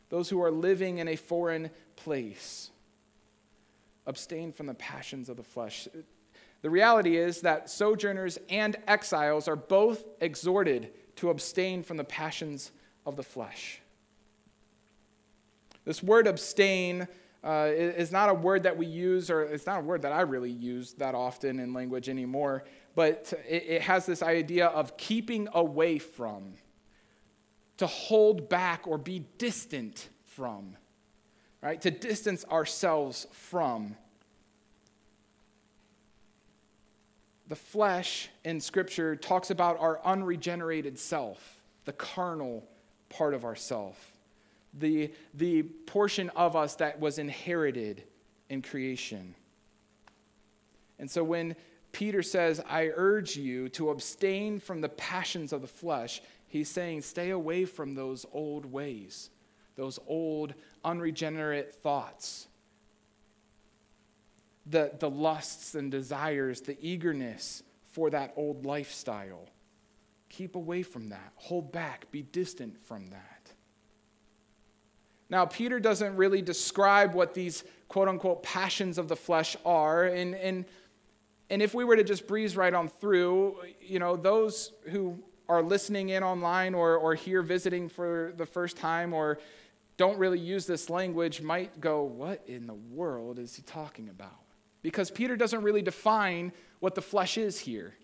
those 0.10 0.30
who 0.30 0.42
are 0.42 0.52
living 0.52 1.00
in 1.00 1.08
a 1.08 1.16
foreign 1.16 1.70
place 1.96 2.72
abstain 4.08 4.52
from 4.52 4.66
the 4.66 4.74
passions 4.74 5.30
of 5.30 5.38
the 5.38 5.44
flesh. 5.44 5.88
The 6.62 6.70
reality 6.70 7.18
is 7.18 7.42
that 7.42 7.70
sojourners 7.70 8.40
and 8.50 8.76
exiles 8.88 9.48
are 9.48 9.56
both 9.56 10.04
exhorted 10.20 10.92
to 11.18 11.30
abstain 11.30 11.84
from 11.84 11.98
the 11.98 12.04
passions 12.04 12.72
of 13.06 13.16
the 13.16 13.24
flesh. 13.24 13.82
This 15.90 16.04
word 16.04 16.28
abstain 16.28 17.08
uh, 17.44 17.70
is 17.74 18.12
not 18.12 18.30
a 18.30 18.34
word 18.34 18.62
that 18.62 18.78
we 18.78 18.86
use, 18.86 19.32
or 19.32 19.42
it's 19.42 19.66
not 19.66 19.80
a 19.80 19.84
word 19.84 20.04
that 20.04 20.12
I 20.12 20.22
really 20.22 20.52
use 20.52 20.94
that 20.94 21.16
often 21.16 21.60
in 21.60 21.74
language 21.74 22.10
anymore, 22.10 22.64
but 22.94 23.34
it, 23.48 23.64
it 23.68 23.82
has 23.82 24.06
this 24.06 24.22
idea 24.22 24.68
of 24.68 24.98
keeping 24.98 25.48
away 25.54 25.98
from, 25.98 26.54
to 27.78 27.88
hold 27.88 28.50
back 28.50 28.88
or 28.88 29.00
be 29.00 29.26
distant 29.40 30.10
from 30.26 30.76
right? 31.62 31.82
To 31.82 31.92
distance 31.92 32.46
ourselves 32.46 33.28
from. 33.32 33.96
The 37.48 37.56
flesh 37.56 38.30
in 38.46 38.62
Scripture 38.62 39.16
talks 39.16 39.50
about 39.50 39.80
our 39.80 40.00
unregenerated 40.06 41.00
self, 41.00 41.62
the 41.86 41.94
carnal 41.94 42.64
part 43.10 43.34
of 43.34 43.44
ourself, 43.44 44.09
the, 44.74 45.12
the 45.34 45.64
portion 45.64 46.30
of 46.36 46.56
us 46.56 46.76
that 46.76 47.00
was 47.00 47.18
inherited 47.18 48.04
in 48.50 48.62
creation. 48.62 49.36
And 51.00 51.10
so 51.10 51.24
when 51.24 51.56
Peter 51.92 52.22
says, 52.22 52.62
I 52.70 52.92
urge 52.94 53.36
you 53.36 53.70
to 53.70 53.90
abstain 53.90 54.60
from 54.60 54.82
the 54.82 54.90
passions 54.90 55.54
of 55.54 55.62
the 55.62 55.68
flesh, 55.68 56.22
he's 56.48 56.70
saying, 56.70 57.02
stay 57.02 57.32
away 57.32 57.66
from 57.66 57.96
those 57.96 58.26
old 58.32 58.66
ways 58.66 59.30
those 59.80 59.98
old, 60.08 60.54
unregenerate 60.84 61.74
thoughts, 61.74 62.50
the, 64.66 64.92
the 65.00 65.10
lusts 65.10 65.74
and 65.74 65.90
desires, 65.90 66.60
the 66.60 66.78
eagerness 66.86 67.64
for 67.94 68.10
that 68.10 68.34
old 68.36 68.66
lifestyle. 68.66 69.48
Keep 70.28 70.56
away 70.56 70.84
from 70.84 71.10
that. 71.10 71.32
Hold 71.36 71.72
back. 71.72 72.12
Be 72.12 72.24
distant 72.24 72.78
from 72.78 73.10
that. 73.12 73.39
Now, 75.30 75.46
Peter 75.46 75.80
doesn't 75.80 76.16
really 76.16 76.42
describe 76.42 77.14
what 77.14 77.34
these 77.34 77.64
quote 77.88 78.08
unquote 78.08 78.44
passions 78.44 78.98
of 78.98 79.08
the 79.08 79.16
flesh 79.16 79.56
are. 79.66 80.06
And, 80.06 80.36
and, 80.36 80.66
and 81.50 81.62
if 81.62 81.74
we 81.74 81.84
were 81.84 81.96
to 81.96 82.04
just 82.04 82.28
breeze 82.28 82.56
right 82.56 82.74
on 82.74 82.88
through, 82.88 83.58
you 83.82 84.00
know, 84.00 84.16
those 84.16 84.72
who 84.90 85.20
are 85.48 85.64
listening 85.64 86.10
in 86.10 86.24
online 86.24 86.74
or, 86.74 86.96
or 86.96 87.16
here 87.16 87.42
visiting 87.42 87.90
for 87.90 88.34
the 88.38 88.46
first 88.46 88.78
time 88.78 89.14
or 89.14 89.40
don't 89.98 90.18
really 90.18 90.40
use 90.40 90.66
this 90.66 90.90
language 90.90 91.42
might 91.42 91.82
go, 91.82 92.04
What 92.04 92.44
in 92.48 92.68
the 92.68 92.74
world 92.74 93.38
is 93.38 93.56
he 93.56 93.64
talking 93.64 94.10
about? 94.10 94.40
Because 94.82 95.12
Peter 95.12 95.36
doesn't 95.36 95.62
really 95.62 95.82
define 95.82 96.54
what 96.80 96.96
the 96.96 97.02
flesh 97.02 97.38
is 97.38 97.60
here. 97.60 97.96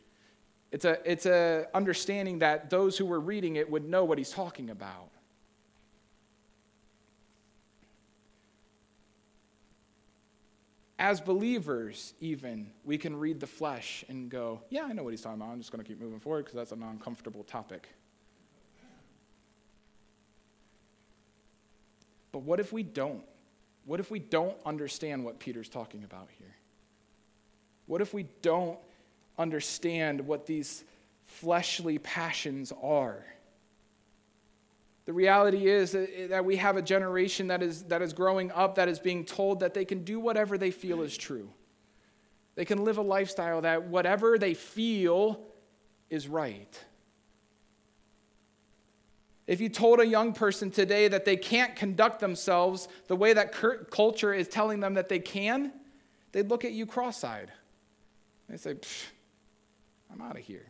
It's 0.71 0.83
a, 0.83 0.99
it's 1.09 1.25
a 1.25 1.67
understanding 1.73 2.39
that 2.39 2.69
those 2.69 2.97
who 2.97 3.05
were 3.05 3.19
reading 3.19 3.55
it 3.55 3.69
would 3.69 3.87
know 3.87 4.03
what 4.03 4.17
he's 4.17 4.31
talking 4.31 4.71
about. 4.71 5.09
As 10.97 11.19
believers, 11.19 12.13
even, 12.21 12.71
we 12.85 12.97
can 12.97 13.17
read 13.17 13.39
the 13.41 13.47
flesh 13.47 14.05
and 14.07 14.29
go, 14.29 14.61
Yeah, 14.69 14.85
I 14.85 14.93
know 14.93 15.03
what 15.03 15.11
he's 15.11 15.21
talking 15.21 15.41
about. 15.41 15.51
I'm 15.51 15.59
just 15.59 15.71
going 15.71 15.83
to 15.83 15.87
keep 15.87 15.99
moving 15.99 16.19
forward 16.19 16.45
because 16.45 16.55
that's 16.55 16.71
an 16.71 16.83
uncomfortable 16.83 17.43
topic. 17.43 17.89
But 22.31 22.39
what 22.39 22.59
if 22.59 22.71
we 22.71 22.83
don't? 22.83 23.23
What 23.85 23.99
if 23.99 24.09
we 24.09 24.19
don't 24.19 24.57
understand 24.65 25.23
what 25.23 25.39
Peter's 25.39 25.69
talking 25.69 26.03
about 26.03 26.29
here? 26.37 26.55
What 27.85 28.01
if 28.01 28.13
we 28.13 28.27
don't 28.41 28.79
understand 29.37 30.21
what 30.25 30.45
these 30.45 30.83
fleshly 31.25 31.97
passions 31.99 32.73
are? 32.81 33.25
The 35.05 35.13
reality 35.13 35.67
is 35.67 35.93
eh, 35.93 36.27
that 36.29 36.45
we 36.45 36.57
have 36.57 36.77
a 36.77 36.81
generation 36.81 37.47
that 37.47 37.61
is, 37.61 37.83
that 37.83 38.01
is 38.01 38.13
growing 38.13 38.51
up 38.51 38.75
that 38.75 38.89
is 38.89 38.99
being 38.99 39.23
told 39.23 39.59
that 39.59 39.73
they 39.73 39.85
can 39.85 40.03
do 40.03 40.19
whatever 40.19 40.57
they 40.57 40.71
feel 40.71 41.01
is 41.01 41.15
true. 41.15 41.49
They 42.55 42.65
can 42.65 42.83
live 42.83 42.97
a 42.97 43.03
lifestyle 43.03 43.61
that 43.61 43.83
whatever 43.83 44.37
they 44.37 44.53
feel 44.53 45.39
is 46.09 46.27
right. 46.27 46.83
If 49.45 49.61
you 49.61 49.69
told 49.69 49.99
a 49.99 50.07
young 50.07 50.33
person 50.33 50.71
today 50.71 51.07
that 51.07 51.25
they 51.25 51.35
can't 51.35 51.75
conduct 51.75 52.19
themselves 52.19 52.87
the 53.07 53.15
way 53.15 53.33
that 53.33 53.53
culture 53.91 54.33
is 54.33 54.47
telling 54.47 54.79
them 54.79 54.95
that 54.95 55.07
they 55.07 55.19
can, 55.19 55.71
they'd 56.31 56.49
look 56.49 56.65
at 56.65 56.71
you 56.71 56.87
cross 56.87 57.23
eyed. 57.23 57.51
They'd 58.49 58.59
say, 58.59 58.75
I'm 60.11 60.21
out 60.21 60.37
of 60.37 60.43
here. 60.43 60.65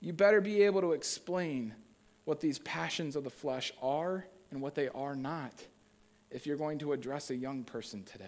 You 0.00 0.12
better 0.12 0.40
be 0.40 0.62
able 0.62 0.80
to 0.82 0.92
explain 0.92 1.74
what 2.28 2.40
these 2.40 2.58
passions 2.58 3.16
of 3.16 3.24
the 3.24 3.30
flesh 3.30 3.72
are 3.80 4.26
and 4.50 4.60
what 4.60 4.74
they 4.74 4.88
are 4.90 5.16
not 5.16 5.54
if 6.30 6.46
you're 6.46 6.58
going 6.58 6.78
to 6.78 6.92
address 6.92 7.30
a 7.30 7.34
young 7.34 7.64
person 7.64 8.04
today. 8.04 8.26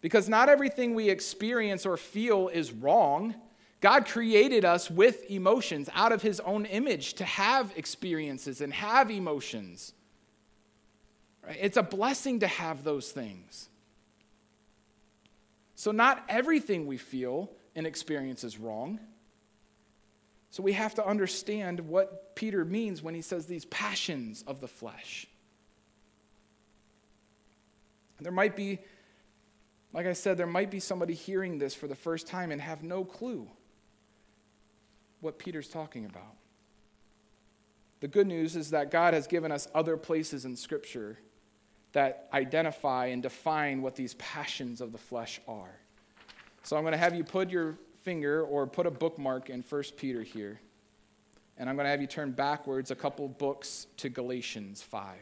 Because 0.00 0.26
not 0.26 0.48
everything 0.48 0.94
we 0.94 1.10
experience 1.10 1.84
or 1.84 1.98
feel 1.98 2.48
is 2.48 2.72
wrong. 2.72 3.34
God 3.82 4.06
created 4.06 4.64
us 4.64 4.90
with 4.90 5.30
emotions 5.30 5.90
out 5.92 6.12
of 6.12 6.22
his 6.22 6.40
own 6.40 6.64
image 6.64 7.12
to 7.14 7.26
have 7.26 7.70
experiences 7.76 8.62
and 8.62 8.72
have 8.72 9.10
emotions. 9.10 9.92
Right? 11.46 11.58
It's 11.60 11.76
a 11.76 11.82
blessing 11.82 12.40
to 12.40 12.46
have 12.46 12.84
those 12.84 13.12
things. 13.12 13.68
So, 15.74 15.90
not 15.90 16.24
everything 16.30 16.86
we 16.86 16.96
feel 16.96 17.50
and 17.76 17.86
experience 17.86 18.44
is 18.44 18.58
wrong. 18.58 18.98
So, 20.54 20.62
we 20.62 20.74
have 20.74 20.94
to 20.94 21.04
understand 21.04 21.80
what 21.80 22.36
Peter 22.36 22.64
means 22.64 23.02
when 23.02 23.12
he 23.12 23.22
says 23.22 23.46
these 23.46 23.64
passions 23.64 24.44
of 24.46 24.60
the 24.60 24.68
flesh. 24.68 25.26
There 28.20 28.30
might 28.30 28.54
be, 28.54 28.78
like 29.92 30.06
I 30.06 30.12
said, 30.12 30.36
there 30.36 30.46
might 30.46 30.70
be 30.70 30.78
somebody 30.78 31.12
hearing 31.12 31.58
this 31.58 31.74
for 31.74 31.88
the 31.88 31.96
first 31.96 32.28
time 32.28 32.52
and 32.52 32.60
have 32.60 32.84
no 32.84 33.04
clue 33.04 33.48
what 35.20 35.40
Peter's 35.40 35.66
talking 35.66 36.04
about. 36.04 36.36
The 37.98 38.06
good 38.06 38.28
news 38.28 38.54
is 38.54 38.70
that 38.70 38.92
God 38.92 39.12
has 39.12 39.26
given 39.26 39.50
us 39.50 39.66
other 39.74 39.96
places 39.96 40.44
in 40.44 40.54
Scripture 40.54 41.18
that 41.94 42.28
identify 42.32 43.06
and 43.06 43.24
define 43.24 43.82
what 43.82 43.96
these 43.96 44.14
passions 44.14 44.80
of 44.80 44.92
the 44.92 44.98
flesh 44.98 45.40
are. 45.48 45.80
So 46.62 46.76
I'm 46.76 46.84
going 46.84 46.92
to 46.92 46.98
have 46.98 47.16
you 47.16 47.24
put 47.24 47.50
your 47.50 47.76
finger 48.04 48.44
or 48.44 48.66
put 48.66 48.86
a 48.86 48.90
bookmark 48.90 49.50
in 49.50 49.62
1 49.62 49.82
Peter 49.96 50.22
here. 50.22 50.60
And 51.56 51.68
I'm 51.68 51.76
going 51.76 51.86
to 51.86 51.90
have 51.90 52.00
you 52.00 52.06
turn 52.06 52.32
backwards 52.32 52.90
a 52.90 52.94
couple 52.94 53.26
books 53.28 53.86
to 53.98 54.08
Galatians 54.08 54.82
5. 54.82 55.14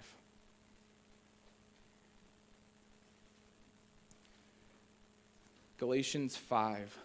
Galatians 5.79 6.37
5. 6.37 6.99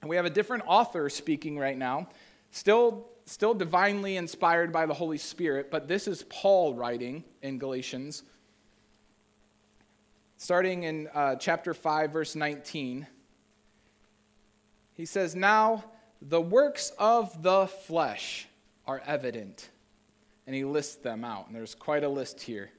And 0.00 0.08
we 0.08 0.16
have 0.16 0.24
a 0.24 0.30
different 0.30 0.64
author 0.66 1.08
speaking 1.10 1.58
right 1.58 1.76
now, 1.76 2.08
still, 2.50 3.08
still 3.26 3.52
divinely 3.52 4.16
inspired 4.16 4.72
by 4.72 4.86
the 4.86 4.94
Holy 4.94 5.18
Spirit, 5.18 5.70
but 5.70 5.88
this 5.88 6.06
is 6.06 6.24
Paul 6.28 6.74
writing 6.74 7.24
in 7.42 7.58
Galatians. 7.58 8.22
Starting 10.40 10.84
in 10.84 11.08
uh, 11.14 11.34
chapter 11.34 11.74
5, 11.74 12.12
verse 12.12 12.36
19, 12.36 13.08
he 14.94 15.04
says, 15.04 15.34
Now 15.34 15.84
the 16.22 16.40
works 16.40 16.92
of 16.96 17.42
the 17.42 17.66
flesh 17.66 18.46
are 18.86 19.02
evident. 19.04 19.68
And 20.46 20.54
he 20.54 20.64
lists 20.64 20.94
them 20.94 21.24
out, 21.24 21.48
and 21.48 21.56
there's 21.56 21.74
quite 21.74 22.04
a 22.04 22.08
list 22.08 22.40
here. 22.40 22.70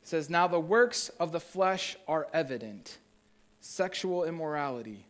He 0.00 0.06
says, 0.06 0.30
Now 0.30 0.48
the 0.48 0.58
works 0.58 1.10
of 1.20 1.32
the 1.32 1.38
flesh 1.40 1.96
are 2.08 2.26
evident 2.32 2.98
sexual 3.60 4.24
immorality 4.24 5.04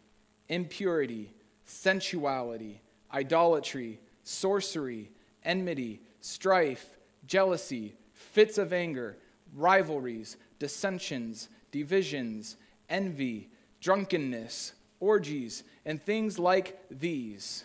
impurity, 0.48 1.32
sensuality, 1.66 2.80
idolatry, 3.12 4.00
sorcery, 4.24 5.10
enmity, 5.44 6.00
strife, 6.20 6.98
jealousy, 7.26 7.94
fits 8.12 8.58
of 8.58 8.72
anger, 8.72 9.16
rivalries, 9.54 10.36
dissensions, 10.58 11.48
divisions, 11.70 12.56
envy, 12.88 13.48
drunkenness, 13.80 14.72
orgies, 15.00 15.64
and 15.84 16.02
things 16.02 16.38
like 16.38 16.78
these. 16.90 17.64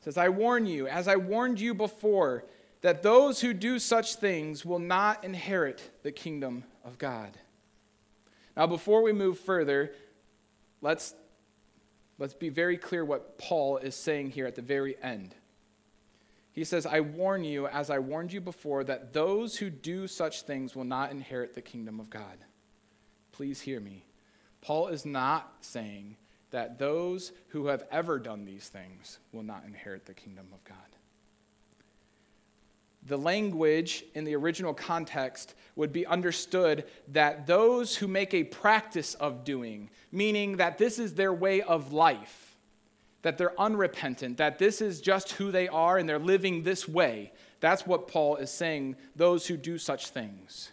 It 0.00 0.04
says, 0.04 0.18
I 0.18 0.28
warn 0.28 0.66
you, 0.66 0.86
as 0.86 1.08
I 1.08 1.16
warned 1.16 1.60
you 1.60 1.74
before, 1.74 2.44
that 2.82 3.02
those 3.02 3.40
who 3.40 3.52
do 3.52 3.78
such 3.78 4.16
things 4.16 4.64
will 4.64 4.78
not 4.78 5.24
inherit 5.24 5.90
the 6.02 6.12
kingdom 6.12 6.64
of 6.84 6.98
God. 6.98 7.36
Now, 8.56 8.66
before 8.66 9.02
we 9.02 9.12
move 9.12 9.38
further, 9.38 9.92
let's 10.80 11.14
Let's 12.18 12.34
be 12.34 12.48
very 12.48 12.78
clear 12.78 13.04
what 13.04 13.36
Paul 13.36 13.76
is 13.76 13.94
saying 13.94 14.30
here 14.30 14.46
at 14.46 14.54
the 14.54 14.62
very 14.62 14.96
end. 15.02 15.34
He 16.56 16.64
says, 16.64 16.86
I 16.86 16.98
warn 16.98 17.44
you, 17.44 17.68
as 17.68 17.88
I 17.88 18.00
warned 18.00 18.32
you 18.32 18.40
before, 18.40 18.82
that 18.82 19.12
those 19.12 19.58
who 19.58 19.70
do 19.70 20.08
such 20.08 20.42
things 20.42 20.74
will 20.74 20.84
not 20.84 21.12
inherit 21.12 21.54
the 21.54 21.62
kingdom 21.62 22.00
of 22.00 22.10
God. 22.10 22.38
Please 23.30 23.60
hear 23.60 23.78
me. 23.78 24.04
Paul 24.62 24.88
is 24.88 25.06
not 25.06 25.52
saying 25.60 26.16
that 26.50 26.80
those 26.80 27.30
who 27.48 27.66
have 27.66 27.84
ever 27.92 28.18
done 28.18 28.44
these 28.44 28.68
things 28.68 29.20
will 29.30 29.44
not 29.44 29.62
inherit 29.64 30.06
the 30.06 30.14
kingdom 30.14 30.48
of 30.52 30.64
God 30.64 30.96
the 33.06 33.16
language 33.16 34.04
in 34.14 34.24
the 34.24 34.34
original 34.34 34.74
context 34.74 35.54
would 35.76 35.92
be 35.92 36.06
understood 36.06 36.84
that 37.08 37.46
those 37.46 37.96
who 37.96 38.08
make 38.08 38.34
a 38.34 38.44
practice 38.44 39.14
of 39.14 39.44
doing, 39.44 39.90
meaning 40.10 40.56
that 40.56 40.78
this 40.78 40.98
is 40.98 41.14
their 41.14 41.32
way 41.32 41.62
of 41.62 41.92
life, 41.92 42.45
that 43.26 43.38
they're 43.38 43.60
unrepentant, 43.60 44.36
that 44.36 44.56
this 44.56 44.80
is 44.80 45.00
just 45.00 45.32
who 45.32 45.50
they 45.50 45.66
are 45.66 45.98
and 45.98 46.08
they're 46.08 46.16
living 46.16 46.62
this 46.62 46.86
way. 46.86 47.32
That's 47.58 47.84
what 47.84 48.06
Paul 48.06 48.36
is 48.36 48.52
saying, 48.52 48.94
those 49.16 49.48
who 49.48 49.56
do 49.56 49.78
such 49.78 50.10
things. 50.10 50.70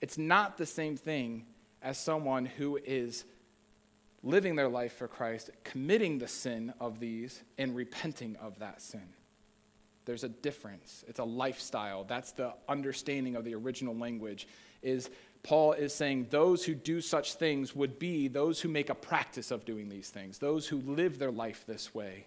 It's 0.00 0.16
not 0.16 0.56
the 0.56 0.64
same 0.64 0.96
thing 0.96 1.44
as 1.82 1.98
someone 1.98 2.46
who 2.46 2.78
is 2.82 3.26
living 4.22 4.56
their 4.56 4.70
life 4.70 4.94
for 4.94 5.06
Christ, 5.06 5.50
committing 5.64 6.16
the 6.16 6.28
sin 6.28 6.72
of 6.80 6.98
these, 6.98 7.42
and 7.58 7.76
repenting 7.76 8.36
of 8.36 8.58
that 8.60 8.80
sin. 8.80 9.06
There's 10.06 10.24
a 10.24 10.30
difference. 10.30 11.04
It's 11.08 11.20
a 11.20 11.24
lifestyle. 11.24 12.04
That's 12.04 12.32
the 12.32 12.54
understanding 12.70 13.36
of 13.36 13.44
the 13.44 13.54
original 13.54 13.94
language 13.94 14.48
is 14.82 15.10
Paul 15.42 15.72
is 15.72 15.94
saying 15.94 16.26
those 16.30 16.64
who 16.64 16.74
do 16.74 17.00
such 17.00 17.34
things 17.34 17.74
would 17.74 17.98
be 17.98 18.28
those 18.28 18.60
who 18.60 18.68
make 18.68 18.90
a 18.90 18.94
practice 18.94 19.50
of 19.50 19.64
doing 19.64 19.88
these 19.88 20.10
things. 20.10 20.38
Those 20.38 20.68
who 20.68 20.78
live 20.80 21.18
their 21.18 21.30
life 21.30 21.64
this 21.66 21.94
way 21.94 22.26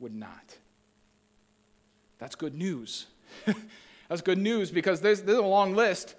would 0.00 0.14
not. 0.14 0.58
That's 2.18 2.34
good 2.34 2.54
news. 2.54 3.06
That's 4.08 4.22
good 4.22 4.38
news 4.38 4.70
because 4.70 5.00
there's, 5.00 5.22
there's 5.22 5.38
a 5.38 5.42
long 5.42 5.74
list 5.74 6.16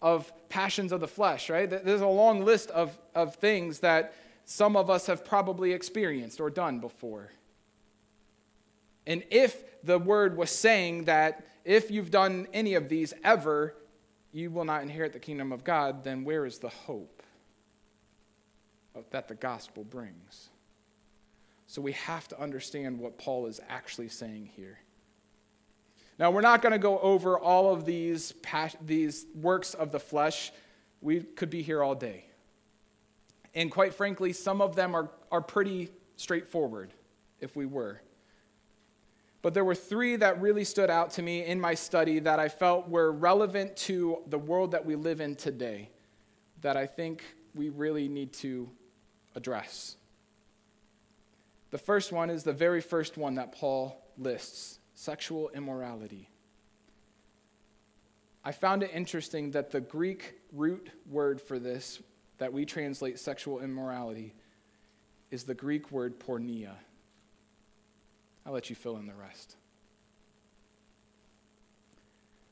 of 0.00 0.32
passions 0.48 0.92
of 0.92 1.00
the 1.00 1.08
flesh, 1.08 1.50
right? 1.50 1.68
There's 1.68 2.00
a 2.00 2.06
long 2.06 2.44
list 2.44 2.70
of, 2.70 2.96
of 3.14 3.34
things 3.36 3.80
that 3.80 4.14
some 4.44 4.76
of 4.76 4.88
us 4.88 5.06
have 5.06 5.24
probably 5.24 5.72
experienced 5.72 6.40
or 6.40 6.50
done 6.50 6.78
before. 6.78 7.32
And 9.06 9.24
if 9.30 9.82
the 9.84 9.98
word 9.98 10.36
was 10.36 10.50
saying 10.50 11.04
that 11.04 11.44
if 11.64 11.90
you've 11.90 12.10
done 12.10 12.46
any 12.52 12.74
of 12.74 12.88
these 12.88 13.12
ever, 13.24 13.74
you 14.36 14.50
will 14.50 14.66
not 14.66 14.82
inherit 14.82 15.14
the 15.14 15.18
kingdom 15.18 15.50
of 15.50 15.64
God, 15.64 16.04
then 16.04 16.22
where 16.22 16.44
is 16.44 16.58
the 16.58 16.68
hope 16.68 17.22
that 19.10 19.28
the 19.28 19.34
gospel 19.34 19.82
brings? 19.82 20.50
So 21.66 21.80
we 21.80 21.92
have 21.92 22.28
to 22.28 22.40
understand 22.40 22.98
what 22.98 23.16
Paul 23.16 23.46
is 23.46 23.62
actually 23.66 24.08
saying 24.08 24.50
here. 24.54 24.78
Now, 26.18 26.30
we're 26.30 26.42
not 26.42 26.60
going 26.60 26.72
to 26.72 26.78
go 26.78 26.98
over 26.98 27.38
all 27.38 27.72
of 27.72 27.86
these, 27.86 28.34
these 28.84 29.24
works 29.34 29.72
of 29.72 29.90
the 29.90 30.00
flesh. 30.00 30.52
We 31.00 31.20
could 31.20 31.48
be 31.48 31.62
here 31.62 31.82
all 31.82 31.94
day. 31.94 32.26
And 33.54 33.70
quite 33.70 33.94
frankly, 33.94 34.34
some 34.34 34.60
of 34.60 34.76
them 34.76 34.94
are, 34.94 35.10
are 35.32 35.40
pretty 35.40 35.90
straightforward 36.16 36.92
if 37.40 37.56
we 37.56 37.64
were. 37.64 38.02
But 39.46 39.54
there 39.54 39.64
were 39.64 39.76
three 39.76 40.16
that 40.16 40.40
really 40.40 40.64
stood 40.64 40.90
out 40.90 41.12
to 41.12 41.22
me 41.22 41.44
in 41.44 41.60
my 41.60 41.74
study 41.74 42.18
that 42.18 42.40
I 42.40 42.48
felt 42.48 42.88
were 42.88 43.12
relevant 43.12 43.76
to 43.76 44.18
the 44.26 44.38
world 44.38 44.72
that 44.72 44.84
we 44.84 44.96
live 44.96 45.20
in 45.20 45.36
today 45.36 45.88
that 46.62 46.76
I 46.76 46.86
think 46.86 47.22
we 47.54 47.68
really 47.68 48.08
need 48.08 48.32
to 48.32 48.68
address. 49.36 49.98
The 51.70 51.78
first 51.78 52.10
one 52.10 52.28
is 52.28 52.42
the 52.42 52.52
very 52.52 52.80
first 52.80 53.16
one 53.16 53.36
that 53.36 53.52
Paul 53.52 53.96
lists 54.18 54.80
sexual 54.96 55.50
immorality. 55.50 56.28
I 58.44 58.50
found 58.50 58.82
it 58.82 58.90
interesting 58.92 59.52
that 59.52 59.70
the 59.70 59.80
Greek 59.80 60.40
root 60.50 60.90
word 61.08 61.40
for 61.40 61.60
this, 61.60 62.02
that 62.38 62.52
we 62.52 62.64
translate 62.64 63.20
sexual 63.20 63.60
immorality, 63.60 64.34
is 65.30 65.44
the 65.44 65.54
Greek 65.54 65.92
word 65.92 66.18
porneia. 66.18 66.72
I'll 68.46 68.52
let 68.52 68.70
you 68.70 68.76
fill 68.76 68.96
in 68.96 69.06
the 69.06 69.14
rest. 69.14 69.56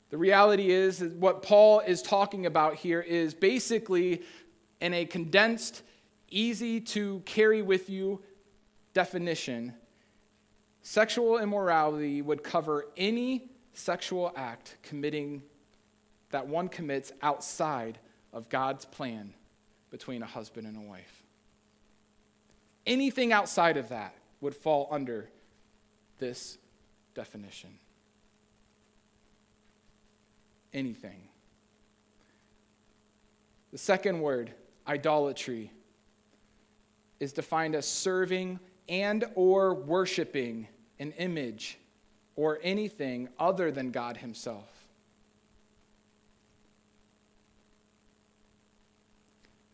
The 0.09 0.17
reality 0.17 0.69
is 0.69 0.99
that 0.99 1.13
what 1.13 1.41
Paul 1.41 1.79
is 1.79 2.01
talking 2.01 2.45
about 2.45 2.75
here 2.75 2.99
is 2.99 3.33
basically 3.33 4.23
in 4.81 4.93
a 4.93 5.05
condensed, 5.05 5.83
easy 6.29 6.81
to 6.81 7.21
carry 7.25 7.61
with 7.61 7.89
you 7.89 8.21
definition. 8.93 9.73
Sexual 10.81 11.39
immorality 11.39 12.21
would 12.21 12.43
cover 12.43 12.87
any 12.97 13.49
sexual 13.73 14.33
act 14.35 14.77
committing 14.83 15.41
that 16.31 16.47
one 16.47 16.67
commits 16.67 17.13
outside 17.21 17.99
of 18.33 18.49
God's 18.49 18.83
plan 18.83 19.33
between 19.91 20.21
a 20.21 20.27
husband 20.27 20.67
and 20.67 20.75
a 20.75 20.81
wife. 20.81 21.23
Anything 22.85 23.31
outside 23.31 23.77
of 23.77 23.89
that 23.89 24.13
would 24.41 24.53
fall 24.53 24.89
under 24.91 25.29
this 26.17 26.57
definition. 27.13 27.71
Anything. 30.73 31.29
The 33.71 33.77
second 33.77 34.21
word, 34.21 34.53
idolatry, 34.87 35.71
is 37.19 37.33
defined 37.33 37.75
as 37.75 37.87
serving 37.87 38.59
and 38.87 39.25
or 39.35 39.73
worshiping 39.73 40.67
an 40.99 41.11
image 41.13 41.77
or 42.35 42.59
anything 42.61 43.29
other 43.39 43.71
than 43.71 43.91
God 43.91 44.17
himself. 44.17 44.69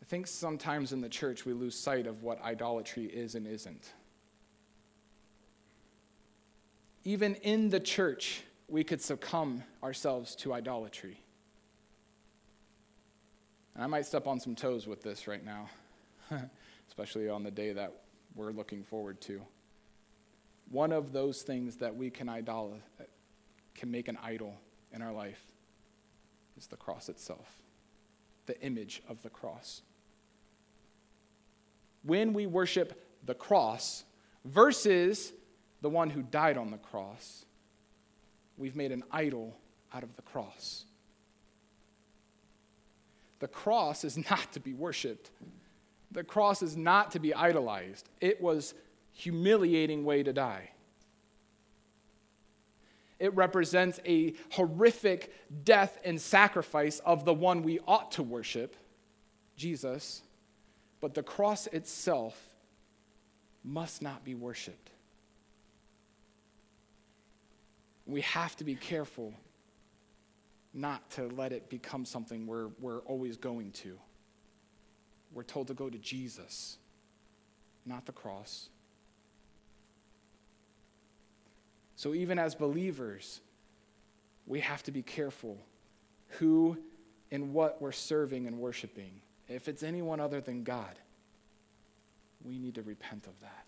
I 0.02 0.06
think 0.06 0.28
sometimes 0.28 0.94
in 0.94 1.02
the 1.02 1.10
church 1.10 1.46
we 1.46 1.54
lose 1.54 1.76
sight 1.76 2.06
of 2.06 2.22
what 2.22 2.42
idolatry 2.44 3.06
is 3.06 3.36
and 3.36 3.48
isn't. 3.48 3.92
Even 7.04 7.36
in 7.36 7.70
the 7.70 7.80
church, 7.80 8.44
we 8.68 8.84
could 8.84 9.02
succumb 9.02 9.64
ourselves 9.84 10.36
to 10.38 10.54
idolatry. 10.54 11.20
And 13.76 13.84
I 13.84 13.88
might 13.88 14.06
step 14.06 14.28
on 14.28 14.40
some 14.40 14.56
toes 14.56 14.88
with 14.88 15.02
this 15.02 15.28
right 15.28 15.44
now, 15.44 15.70
especially 16.88 17.30
on 17.30 17.44
the 17.44 17.52
day 17.52 17.74
that 17.74 17.94
we're 18.36 18.52
looking 18.52 18.84
forward 18.84 19.20
to. 19.22 19.42
One 20.70 20.92
of 20.92 21.12
those 21.12 21.42
things 21.42 21.78
that 21.78 21.96
we 21.96 22.10
can 22.10 22.30
idol 22.30 22.78
can 23.76 23.92
make 23.92 24.08
an 24.08 24.18
idol 24.24 24.56
in 24.94 25.02
our 25.02 25.12
life 25.12 25.42
is 26.58 26.68
the 26.68 26.78
cross 26.78 27.10
itself, 27.10 27.62
the 28.46 28.60
image 28.62 29.02
of 29.10 29.22
the 29.22 29.30
cross. 29.30 29.82
When 32.04 32.34
we 32.34 32.46
worship 32.46 33.08
the 33.26 33.34
cross 33.34 34.04
versus 34.46 35.34
the 35.82 35.90
one 35.90 36.10
who 36.10 36.22
died 36.22 36.58
on 36.58 36.72
the 36.72 36.78
cross, 36.78 37.46
we've 38.58 38.76
made 38.76 38.92
an 38.92 39.04
idol 39.12 39.58
out 39.94 40.04
of 40.04 40.16
the 40.16 40.22
cross. 40.22 40.86
The 43.40 43.48
cross 43.48 44.04
is 44.04 44.18
not 44.30 44.52
to 44.54 44.60
be 44.60 44.74
worshiped. 44.74 45.32
The 46.12 46.24
cross 46.24 46.62
is 46.62 46.78
not 46.78 47.12
to 47.12 47.20
be 47.20 47.34
idolized. 47.34 48.10
It 48.20 48.42
was 48.42 48.74
humiliating 49.12 50.06
way 50.06 50.24
to 50.24 50.34
die. 50.34 50.72
It 53.20 53.36
represents 53.36 54.00
a 54.06 54.34
horrific 54.52 55.32
death 55.64 56.00
and 56.04 56.20
sacrifice 56.20 57.00
of 57.00 57.24
the 57.24 57.34
one 57.34 57.62
we 57.62 57.80
ought 57.88 58.14
to 58.14 58.24
worship, 58.24 58.76
Jesus. 59.56 60.24
But 61.00 61.14
the 61.14 61.22
cross 61.22 61.68
itself 61.68 62.56
must 63.64 64.02
not 64.02 64.26
be 64.26 64.34
worshiped. 64.34 64.90
We 68.06 68.22
have 68.22 68.56
to 68.58 68.64
be 68.64 68.76
careful 68.76 69.34
not 70.74 71.10
to 71.12 71.28
let 71.28 71.52
it 71.52 71.70
become 71.70 72.06
something 72.06 72.48
we're, 72.48 72.70
we're 72.80 73.00
always 73.00 73.38
going 73.38 73.72
to. 73.72 73.98
We're 75.34 75.44
told 75.44 75.68
to 75.68 75.74
go 75.74 75.90
to 75.90 75.98
Jesus, 75.98 76.78
not 77.86 78.06
the 78.06 78.12
cross. 78.12 78.70
So, 81.96 82.14
even 82.14 82.40
as 82.40 82.56
believers, 82.56 83.42
we 84.48 84.60
have 84.62 84.84
to 84.84 84.92
be 84.92 85.04
careful 85.04 85.58
who 86.40 86.78
and 87.32 87.54
what 87.54 87.82
we're 87.82 87.92
serving 87.92 88.48
and 88.48 88.58
worshiping. 88.58 89.22
If 89.48 89.68
it's 89.68 89.84
anyone 89.84 90.20
other 90.20 90.42
than 90.42 90.64
God, 90.64 90.98
we 92.44 92.58
need 92.58 92.76
to 92.76 92.82
repent 92.82 93.28
of 93.28 93.40
that. 93.42 93.66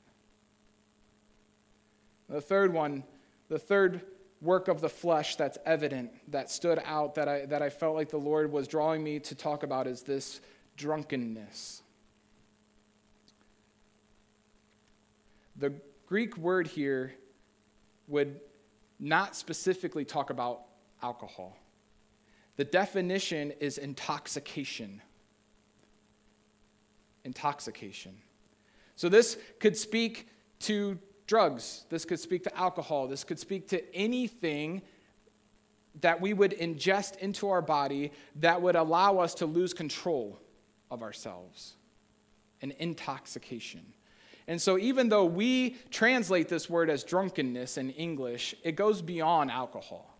The 2.30 2.41
third 2.41 2.74
one, 2.74 3.04
the 3.50 3.60
third 3.60 4.02
work 4.44 4.68
of 4.68 4.82
the 4.82 4.90
flesh 4.90 5.38
that's 5.38 5.58
evident, 5.66 6.12
that 6.32 6.52
stood 6.52 6.82
out, 6.86 7.16
that 7.16 7.28
I, 7.28 7.46
that 7.46 7.62
I 7.62 7.70
felt 7.70 7.96
like 7.96 8.10
the 8.10 8.18
Lord 8.18 8.52
was 8.52 8.68
drawing 8.68 9.04
me 9.04 9.20
to 9.20 9.36
talk 9.36 9.64
about 9.64 9.88
is 9.88 10.04
this 10.04 10.42
drunkenness. 10.76 11.82
The 15.56 15.74
Greek 16.08 16.38
word 16.38 16.68
here 16.68 17.14
would 18.08 18.40
not 19.00 19.36
specifically 19.36 20.04
talk 20.04 20.30
about 20.30 20.62
alcohol. 21.02 21.58
The 22.58 22.66
definition 22.66 23.52
is 23.60 23.78
intoxication. 23.78 25.02
Intoxication. 27.24 28.18
So 28.96 29.10
this 29.10 29.38
could 29.60 29.78
speak 29.78 30.28
to 30.62 31.00
drugs. 31.28 31.86
This 31.90 32.06
could 32.06 32.20
speak 32.20 32.44
to 32.44 32.58
alcohol. 32.58 33.08
This 33.08 33.24
could 33.24 33.40
speak 33.40 33.68
to 33.70 33.96
anything 33.96 34.82
that 36.02 36.20
we 36.20 36.34
would 36.34 36.52
ingest 36.60 37.18
into 37.18 37.50
our 37.50 37.62
body 37.62 38.12
that 38.38 38.62
would 38.62 38.76
allow 38.76 39.20
us 39.20 39.36
to 39.36 39.46
lose 39.46 39.74
control 39.74 40.40
of 40.90 41.04
ourselves 41.04 41.76
an 42.62 42.74
intoxication. 42.80 43.82
And 44.48 44.62
so, 44.62 44.78
even 44.78 45.10
though 45.10 45.26
we 45.26 45.78
translate 45.92 46.48
this 46.48 46.70
word 46.70 46.90
as 46.90 47.04
drunkenness 47.04 47.78
in 47.78 47.92
English, 47.92 48.56
it 48.64 48.76
goes 48.76 49.02
beyond 49.02 49.52
alcohol. 49.52 50.18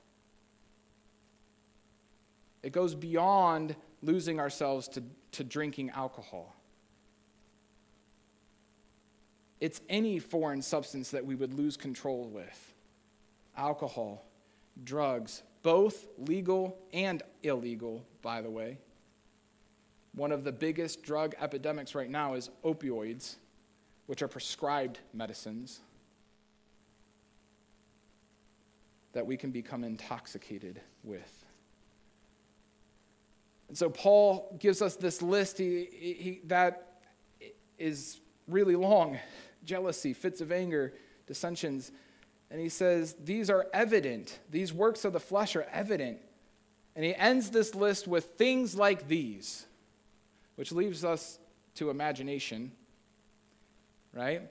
It 2.62 2.72
goes 2.72 2.96
beyond 2.96 3.76
losing 4.02 4.40
ourselves 4.40 4.88
to, 4.90 5.04
to 5.32 5.44
drinking 5.44 5.90
alcohol. 5.90 6.56
It's 9.64 9.80
any 9.88 10.20
foreign 10.20 10.62
substance 10.62 11.12
that 11.12 11.26
we 11.26 11.36
would 11.36 11.54
lose 11.54 11.78
control 11.78 12.28
with 12.28 12.74
alcohol, 13.56 14.26
drugs, 14.84 15.42
both 15.62 16.06
legal 16.18 16.78
and 16.92 17.24
illegal, 17.44 18.06
by 18.22 18.42
the 18.42 18.50
way. 18.50 18.80
One 20.16 20.34
of 20.34 20.44
the 20.44 20.52
biggest 20.52 21.02
drug 21.02 21.34
epidemics 21.40 21.96
right 21.96 22.10
now 22.10 22.34
is 22.34 22.50
opioids, 22.66 23.36
which 24.08 24.22
are 24.22 24.28
prescribed 24.28 25.00
medicines 25.14 25.80
that 29.14 29.26
we 29.26 29.38
can 29.38 29.52
become 29.52 29.86
intoxicated 29.86 30.82
with. 31.06 31.46
And 33.70 33.78
so 33.78 33.90
Paul 33.90 34.58
gives 34.60 34.82
us 34.82 34.98
this 34.98 35.22
list 35.22 35.58
he, 35.58 35.88
he, 35.90 36.42
that 36.48 37.00
is 37.80 38.20
really 38.50 38.76
long 38.76 39.18
jealousy, 39.66 40.14
fits 40.14 40.42
of 40.42 40.52
anger, 40.52 40.94
dissensions. 41.28 41.92
And 42.50 42.60
he 42.60 42.70
says, 42.70 43.16
These 43.24 43.50
are 43.50 43.68
evident. 43.74 44.40
These 44.50 44.74
works 44.74 45.06
of 45.06 45.14
the 45.14 45.20
flesh 45.20 45.56
are 45.56 45.68
evident. 45.72 46.20
And 46.96 47.04
he 47.04 47.16
ends 47.16 47.50
this 47.50 47.74
list 47.74 48.08
with 48.08 48.26
things 48.38 48.76
like 48.76 49.08
these, 49.08 49.66
which 50.56 50.72
leaves 50.72 51.04
us 51.04 51.40
to 51.76 51.90
imagination, 51.90 52.72
right? 54.14 54.44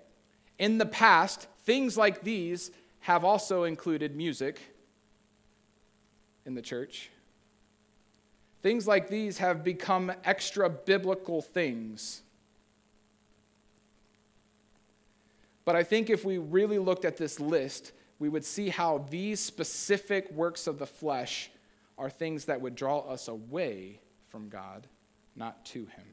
In 0.59 0.79
the 0.79 0.87
past, 0.87 1.47
things 1.65 1.97
like 1.97 2.23
these 2.23 2.73
have 3.01 3.25
also 3.25 3.65
included 3.65 4.17
music 4.17 4.61
in 6.45 6.55
the 6.55 6.63
church. 6.63 7.11
Things 8.63 8.87
like 8.87 9.09
these 9.09 9.39
have 9.39 9.63
become 9.63 10.13
extra 10.25 10.69
biblical 10.69 11.43
things 11.43 12.23
But 15.65 15.77
I 15.77 15.83
think 15.83 16.11
if 16.11 16.25
we 16.25 16.39
really 16.39 16.79
looked 16.79 17.05
at 17.05 17.17
this 17.17 17.39
list, 17.39 17.93
we 18.19 18.29
would 18.29 18.45
see 18.45 18.69
how 18.69 19.07
these 19.11 19.41
specific 19.41 20.31
works 20.33 20.67
of 20.67 20.79
the 20.79 20.87
flesh 20.87 21.51
are 21.99 22.11
things 22.11 22.47
that 22.47 22.61
would 22.61 22.75
draw 22.75 23.01
us 23.01 23.29
away 23.29 24.01
from 24.29 24.49
God, 24.49 24.87
not 25.37 25.65
to 25.67 25.81
Him. 25.81 26.05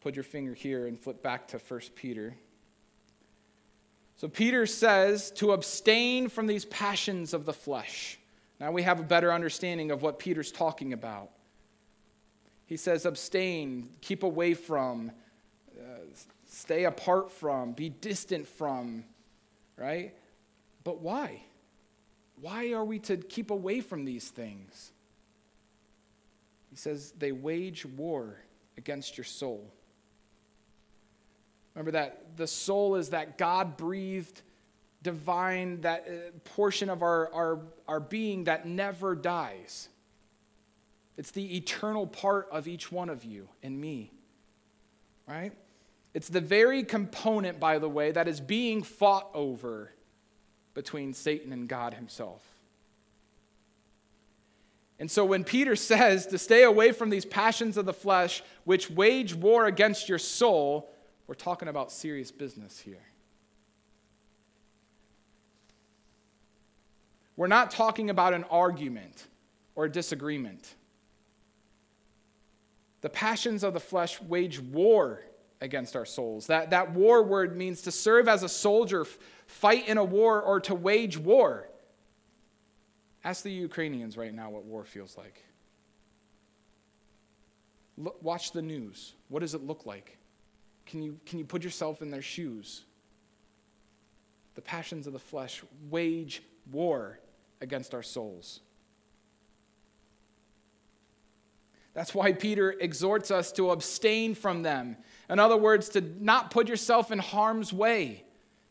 Put 0.00 0.16
your 0.16 0.24
finger 0.24 0.52
here 0.52 0.86
and 0.86 1.00
flip 1.00 1.22
back 1.22 1.48
to 1.48 1.58
1 1.58 1.80
Peter. 1.94 2.34
So 4.16 4.28
Peter 4.28 4.66
says 4.66 5.30
to 5.32 5.52
abstain 5.52 6.28
from 6.28 6.46
these 6.46 6.66
passions 6.66 7.32
of 7.32 7.46
the 7.46 7.54
flesh. 7.54 8.18
Now 8.60 8.70
we 8.70 8.82
have 8.82 9.00
a 9.00 9.02
better 9.02 9.32
understanding 9.32 9.90
of 9.90 10.02
what 10.02 10.18
Peter's 10.18 10.52
talking 10.52 10.92
about. 10.92 11.30
He 12.66 12.76
says, 12.76 13.04
abstain, 13.04 13.90
keep 14.00 14.22
away 14.22 14.54
from, 14.54 15.12
uh, 15.78 15.98
stay 16.46 16.84
apart 16.84 17.30
from, 17.30 17.72
be 17.72 17.90
distant 17.90 18.46
from, 18.46 19.04
right? 19.76 20.14
But 20.82 21.00
why? 21.00 21.42
Why 22.40 22.72
are 22.72 22.84
we 22.84 22.98
to 23.00 23.16
keep 23.16 23.50
away 23.50 23.80
from 23.80 24.04
these 24.04 24.28
things? 24.28 24.92
He 26.70 26.76
says, 26.76 27.12
they 27.18 27.32
wage 27.32 27.84
war 27.84 28.38
against 28.76 29.16
your 29.16 29.24
soul. 29.24 29.70
Remember 31.74 31.92
that 31.92 32.36
the 32.36 32.46
soul 32.46 32.96
is 32.96 33.10
that 33.10 33.36
God 33.36 33.76
breathed, 33.76 34.42
divine, 35.02 35.80
that 35.82 36.06
uh, 36.08 36.30
portion 36.44 36.88
of 36.88 37.02
our, 37.02 37.32
our, 37.32 37.60
our 37.86 38.00
being 38.00 38.44
that 38.44 38.66
never 38.66 39.14
dies. 39.14 39.88
It's 41.16 41.30
the 41.30 41.56
eternal 41.56 42.06
part 42.06 42.48
of 42.50 42.66
each 42.66 42.90
one 42.90 43.08
of 43.08 43.24
you 43.24 43.48
and 43.62 43.80
me, 43.80 44.12
right? 45.28 45.52
It's 46.12 46.28
the 46.28 46.40
very 46.40 46.82
component, 46.82 47.60
by 47.60 47.78
the 47.78 47.88
way, 47.88 48.12
that 48.12 48.28
is 48.28 48.40
being 48.40 48.82
fought 48.82 49.30
over 49.34 49.92
between 50.74 51.12
Satan 51.12 51.52
and 51.52 51.68
God 51.68 51.94
himself. 51.94 52.42
And 54.98 55.10
so 55.10 55.24
when 55.24 55.44
Peter 55.44 55.76
says 55.90 56.26
to 56.28 56.38
stay 56.38 56.62
away 56.62 56.92
from 56.92 57.10
these 57.10 57.24
passions 57.24 57.76
of 57.76 57.86
the 57.86 57.92
flesh 57.92 58.42
which 58.64 58.90
wage 58.90 59.34
war 59.34 59.66
against 59.66 60.08
your 60.08 60.18
soul, 60.18 60.90
we're 61.26 61.34
talking 61.34 61.68
about 61.68 61.90
serious 61.90 62.30
business 62.30 62.78
here. 62.78 63.02
We're 67.36 67.48
not 67.48 67.72
talking 67.72 68.10
about 68.10 68.32
an 68.32 68.44
argument 68.44 69.26
or 69.74 69.86
a 69.86 69.90
disagreement. 69.90 70.74
The 73.04 73.10
passions 73.10 73.62
of 73.64 73.74
the 73.74 73.80
flesh 73.80 74.18
wage 74.22 74.58
war 74.58 75.20
against 75.60 75.94
our 75.94 76.06
souls. 76.06 76.46
That, 76.46 76.70
that 76.70 76.92
war 76.92 77.22
word 77.22 77.54
means 77.54 77.82
to 77.82 77.92
serve 77.92 78.28
as 78.28 78.42
a 78.42 78.48
soldier, 78.48 79.04
fight 79.46 79.86
in 79.88 79.98
a 79.98 80.04
war, 80.04 80.40
or 80.40 80.58
to 80.60 80.74
wage 80.74 81.18
war. 81.18 81.68
Ask 83.22 83.42
the 83.42 83.52
Ukrainians 83.52 84.16
right 84.16 84.32
now 84.32 84.48
what 84.48 84.64
war 84.64 84.86
feels 84.86 85.18
like. 85.18 85.44
Look, 87.98 88.22
watch 88.22 88.52
the 88.52 88.62
news. 88.62 89.12
What 89.28 89.40
does 89.40 89.52
it 89.52 89.62
look 89.62 89.84
like? 89.84 90.16
Can 90.86 91.02
you, 91.02 91.20
can 91.26 91.38
you 91.38 91.44
put 91.44 91.62
yourself 91.62 92.00
in 92.00 92.10
their 92.10 92.22
shoes? 92.22 92.84
The 94.54 94.62
passions 94.62 95.06
of 95.06 95.12
the 95.12 95.18
flesh 95.18 95.62
wage 95.90 96.42
war 96.72 97.18
against 97.60 97.92
our 97.92 98.02
souls. 98.02 98.60
That's 101.94 102.14
why 102.14 102.32
Peter 102.32 102.72
exhorts 102.72 103.30
us 103.30 103.52
to 103.52 103.70
abstain 103.70 104.34
from 104.34 104.62
them. 104.62 104.96
In 105.30 105.38
other 105.38 105.56
words, 105.56 105.88
to 105.90 106.00
not 106.00 106.50
put 106.50 106.68
yourself 106.68 107.12
in 107.12 107.20
harm's 107.20 107.72
way. 107.72 108.24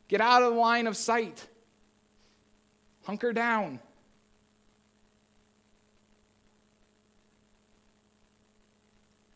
Get 0.10 0.22
out 0.22 0.44
of 0.44 0.54
the 0.54 0.60
line 0.60 0.88
of 0.88 0.98
sight. 0.98 1.48
Hunker 3.04 3.34
down. 3.34 3.80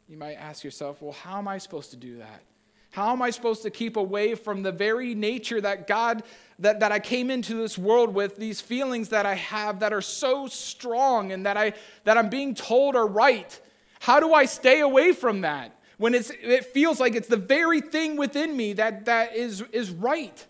You 0.10 0.18
might 0.18 0.36
ask 0.36 0.64
yourself, 0.64 1.02
well, 1.02 1.14
how 1.14 1.38
am 1.38 1.48
I 1.48 1.58
supposed 1.58 1.92
to 1.92 1.98
do 1.98 2.18
that? 2.18 2.42
How 2.92 3.12
am 3.12 3.22
I 3.22 3.30
supposed 3.30 3.64
to 3.64 3.70
keep 3.70 3.98
away 3.98 4.36
from 4.36 4.64
the 4.64 4.72
very 4.72 5.14
nature 5.14 5.60
that 5.62 5.88
God, 5.88 6.24
that, 6.60 6.80
that 6.80 6.92
I 6.92 7.00
came 7.00 7.30
into 7.30 7.56
this 7.56 7.78
world 7.78 8.14
with, 8.14 8.38
these 8.38 8.62
feelings 8.62 9.10
that 9.10 9.26
I 9.26 9.36
have 9.36 9.80
that 9.82 9.94
are 9.94 10.02
so 10.02 10.48
strong 10.48 11.32
and 11.32 11.46
that, 11.46 11.58
I, 11.58 11.74
that 12.06 12.18
I'm 12.18 12.30
being 12.30 12.56
told 12.56 12.96
are 12.96 13.06
right? 13.06 13.60
How 14.00 14.20
do 14.20 14.34
I 14.34 14.46
stay 14.46 14.82
away 14.82 15.12
from 15.14 15.42
that 15.42 15.78
when 15.98 16.14
it's, 16.14 16.32
it 16.42 16.66
feels 16.66 17.00
like 17.00 17.16
it's 17.16 17.28
the 17.28 17.38
very 17.38 17.82
thing 17.82 18.18
within 18.18 18.56
me 18.56 18.74
that, 18.74 19.06
that 19.06 19.36
is, 19.36 19.62
is 19.72 19.92
right? 19.92 20.46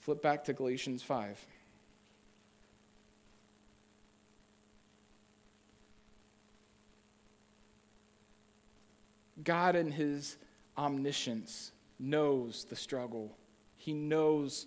Flip 0.00 0.22
back 0.22 0.44
to 0.44 0.52
Galatians 0.52 1.02
5. 1.02 1.44
God, 9.42 9.76
in 9.76 9.90
His 9.90 10.36
omniscience, 10.78 11.72
knows 11.98 12.64
the 12.68 12.76
struggle. 12.76 13.36
He 13.76 13.92
knows 13.92 14.66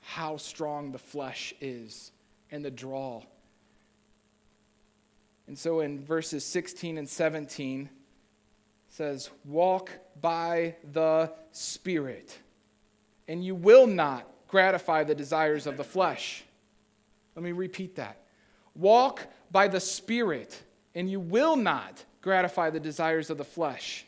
how 0.00 0.36
strong 0.36 0.92
the 0.92 0.98
flesh 0.98 1.52
is 1.60 2.12
and 2.50 2.64
the 2.64 2.70
draw. 2.70 3.22
And 5.46 5.58
so 5.58 5.80
in 5.80 6.04
verses 6.04 6.44
16 6.44 6.98
and 6.98 7.08
17 7.08 7.88
says, 8.88 9.30
"Walk 9.44 9.90
by 10.20 10.76
the 10.92 11.32
Spirit, 11.52 12.38
and 13.26 13.44
you 13.44 13.54
will 13.54 13.86
not 13.86 14.26
gratify 14.46 15.04
the 15.04 15.14
desires 15.14 15.66
of 15.66 15.76
the 15.76 15.84
flesh." 15.84 16.44
Let 17.34 17.42
me 17.42 17.52
repeat 17.52 17.96
that. 17.96 18.24
Walk 18.74 19.26
by 19.50 19.68
the 19.68 19.80
Spirit, 19.80 20.62
and 20.94 21.10
you 21.10 21.20
will 21.20 21.56
not 21.56 22.04
gratify 22.20 22.70
the 22.70 22.80
desires 22.80 23.30
of 23.30 23.38
the 23.38 23.44
flesh. 23.44 24.04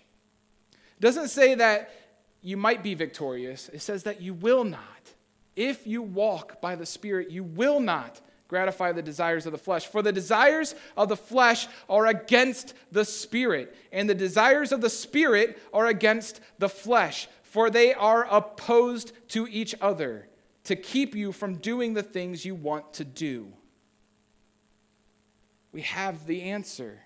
It 0.72 1.00
doesn't 1.00 1.29
say 1.29 1.55
that 1.55 1.90
you 2.42 2.57
might 2.57 2.83
be 2.83 2.94
victorious, 2.94 3.68
it 3.70 3.81
says 3.81 4.03
that 4.03 4.20
you 4.20 4.35
will 4.35 4.64
not. 4.64 5.14
If 5.57 5.87
you 5.87 6.03
walk 6.03 6.61
by 6.61 6.74
the 6.74 6.87
Spirit, 6.87 7.31
you 7.31 7.44
will 7.44 7.81
not 7.81 8.20
gratify 8.51 8.91
the 8.91 9.01
desires 9.01 9.47
of 9.47 9.53
the 9.53 9.59
flesh. 9.59 9.87
For 9.87 10.03
the 10.03 10.13
desires 10.13 10.75
of 10.97 11.09
the 11.09 11.17
flesh 11.17 11.69
are 11.89 12.09
against 12.09 12.75
the 12.91 13.05
Spirit, 13.05 13.75
and 13.93 14.11
the 14.11 14.15
desires 14.15 14.73
of 14.73 14.81
the 14.81 14.91
Spirit 14.91 15.59
are 15.73 15.87
against 15.87 16.41
the 16.59 16.69
flesh, 16.69 17.29
for 17.43 17.71
they 17.71 17.95
are 17.95 18.27
opposed 18.29 19.13
to 19.29 19.47
each 19.49 19.75
other 19.81 20.29
to 20.65 20.75
keep 20.77 21.15
you 21.15 21.31
from 21.31 21.55
doing 21.55 21.95
the 21.95 22.03
things 22.03 22.45
you 22.45 22.57
want 22.57 22.93
to 22.95 23.05
do. 23.05 23.53
We 25.73 25.83
have 25.83 26.27
the 26.27 26.43
answer 26.43 27.01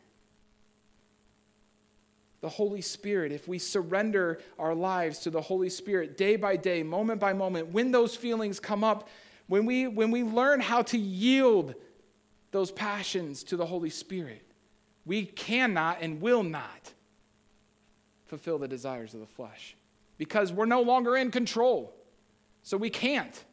the 2.40 2.50
Holy 2.50 2.83
Spirit, 2.83 3.33
if 3.33 3.48
we 3.48 3.59
surrender 3.59 4.38
our 4.59 4.74
lives 4.74 5.20
to 5.20 5.30
the 5.30 5.40
Holy 5.40 5.70
Spirit 5.70 6.18
day 6.18 6.37
by 6.37 6.57
day, 6.57 6.83
moment 6.83 7.18
by 7.18 7.33
moment, 7.33 7.68
when 7.68 7.90
those 7.90 8.14
feelings 8.14 8.61
come 8.61 8.85
up, 8.85 9.09
when 9.46 9.66
we, 9.66 9.87
when 9.87 10.11
we 10.11 10.22
learn 10.22 10.61
how 10.61 10.83
to 10.83 10.98
yield 10.98 11.74
those 12.50 12.70
passions 12.70 13.42
to 13.44 13.57
the 13.57 13.66
Holy 13.66 13.90
Spirit, 13.90 14.42
we 15.04 15.26
cannot 15.26 15.98
and 16.00 16.20
will 16.20 16.42
not 16.42 16.92
fulfill 18.26 18.59
the 18.59 18.68
desires 18.68 19.14
of 19.14 19.20
the 19.20 19.26
flesh 19.26 19.76
because 20.18 20.52
we're 20.52 20.66
no 20.66 20.80
longer 20.80 21.16
in 21.16 21.30
control. 21.30 21.94
So 22.62 22.76
we 22.76 22.90
can't. 22.90 23.44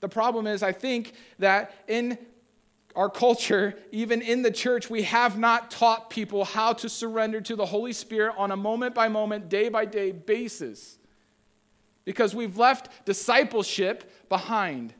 The 0.00 0.08
problem 0.08 0.46
is, 0.46 0.62
I 0.62 0.72
think 0.72 1.12
that 1.38 1.74
in 1.86 2.18
our 2.96 3.08
culture, 3.08 3.74
even 3.90 4.20
in 4.20 4.42
the 4.42 4.50
church, 4.50 4.90
we 4.90 5.02
have 5.02 5.38
not 5.38 5.70
taught 5.70 6.10
people 6.10 6.44
how 6.44 6.72
to 6.74 6.88
surrender 6.88 7.40
to 7.42 7.56
the 7.56 7.66
Holy 7.66 7.92
Spirit 7.92 8.34
on 8.36 8.50
a 8.50 8.56
moment 8.56 8.94
by 8.94 9.08
moment, 9.08 9.48
day 9.48 9.68
by 9.68 9.84
day 9.84 10.12
basis. 10.12 10.98
Because 12.04 12.34
we've 12.34 12.58
left 12.58 13.06
discipleship 13.06 14.28
behind. 14.28 14.92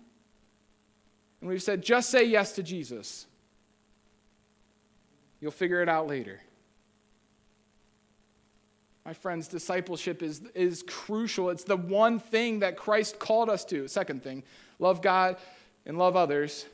And 1.40 1.50
we've 1.50 1.62
said, 1.62 1.82
just 1.82 2.10
say 2.10 2.24
yes 2.24 2.52
to 2.52 2.62
Jesus. 2.62 3.26
You'll 5.40 5.50
figure 5.50 5.82
it 5.82 5.88
out 5.88 6.06
later. 6.06 6.40
My 9.04 9.12
friends, 9.12 9.48
discipleship 9.48 10.22
is, 10.22 10.42
is 10.54 10.84
crucial. 10.84 11.50
It's 11.50 11.64
the 11.64 11.76
one 11.76 12.20
thing 12.20 12.60
that 12.60 12.76
Christ 12.76 13.18
called 13.18 13.50
us 13.50 13.64
to. 13.66 13.88
Second 13.88 14.22
thing, 14.22 14.44
love 14.78 15.02
God 15.02 15.36
and 15.84 15.98
love 15.98 16.14
others 16.14 16.66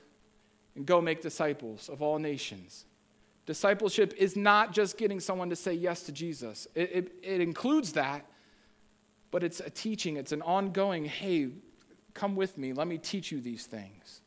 and 0.77 0.85
go 0.85 1.01
make 1.01 1.23
disciples 1.23 1.88
of 1.88 2.03
all 2.03 2.19
nations. 2.19 2.85
Discipleship 3.47 4.12
is 4.19 4.37
not 4.37 4.73
just 4.73 4.99
getting 4.99 5.21
someone 5.21 5.49
to 5.49 5.57
say 5.57 5.73
yes 5.73 6.03
to 6.03 6.12
Jesus, 6.12 6.69
it, 6.75 6.91
it, 6.93 7.12
it 7.23 7.41
includes 7.41 7.95
that, 7.95 8.27
but 9.31 9.43
it's 9.43 9.61
a 9.61 9.71
teaching, 9.71 10.17
it's 10.17 10.33
an 10.33 10.43
ongoing, 10.43 11.05
hey, 11.05 11.49
come 12.14 12.37
with 12.37 12.59
me, 12.59 12.73
let 12.73 12.87
me 12.87 12.99
teach 12.99 13.31
you 13.31 13.41
these 13.41 13.67
things. 13.67 14.21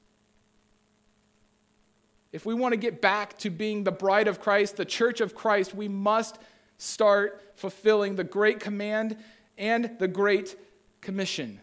If 2.32 2.46
we 2.46 2.54
want 2.54 2.74
to 2.74 2.78
get 2.78 3.02
back 3.02 3.38
to 3.40 3.50
being 3.50 3.84
the 3.84 3.92
bride 3.92 4.28
of 4.28 4.40
Christ, 4.40 4.78
the 4.78 4.86
church 4.86 5.20
of 5.20 5.36
Christ, 5.36 5.76
we 5.76 5.88
must 5.88 6.40
start 6.78 7.52
fulfilling 7.56 8.16
the 8.16 8.24
great 8.24 8.60
command 8.60 9.18
and 9.58 9.92
the 10.00 10.08
great 10.08 10.56
commission. 11.02 11.60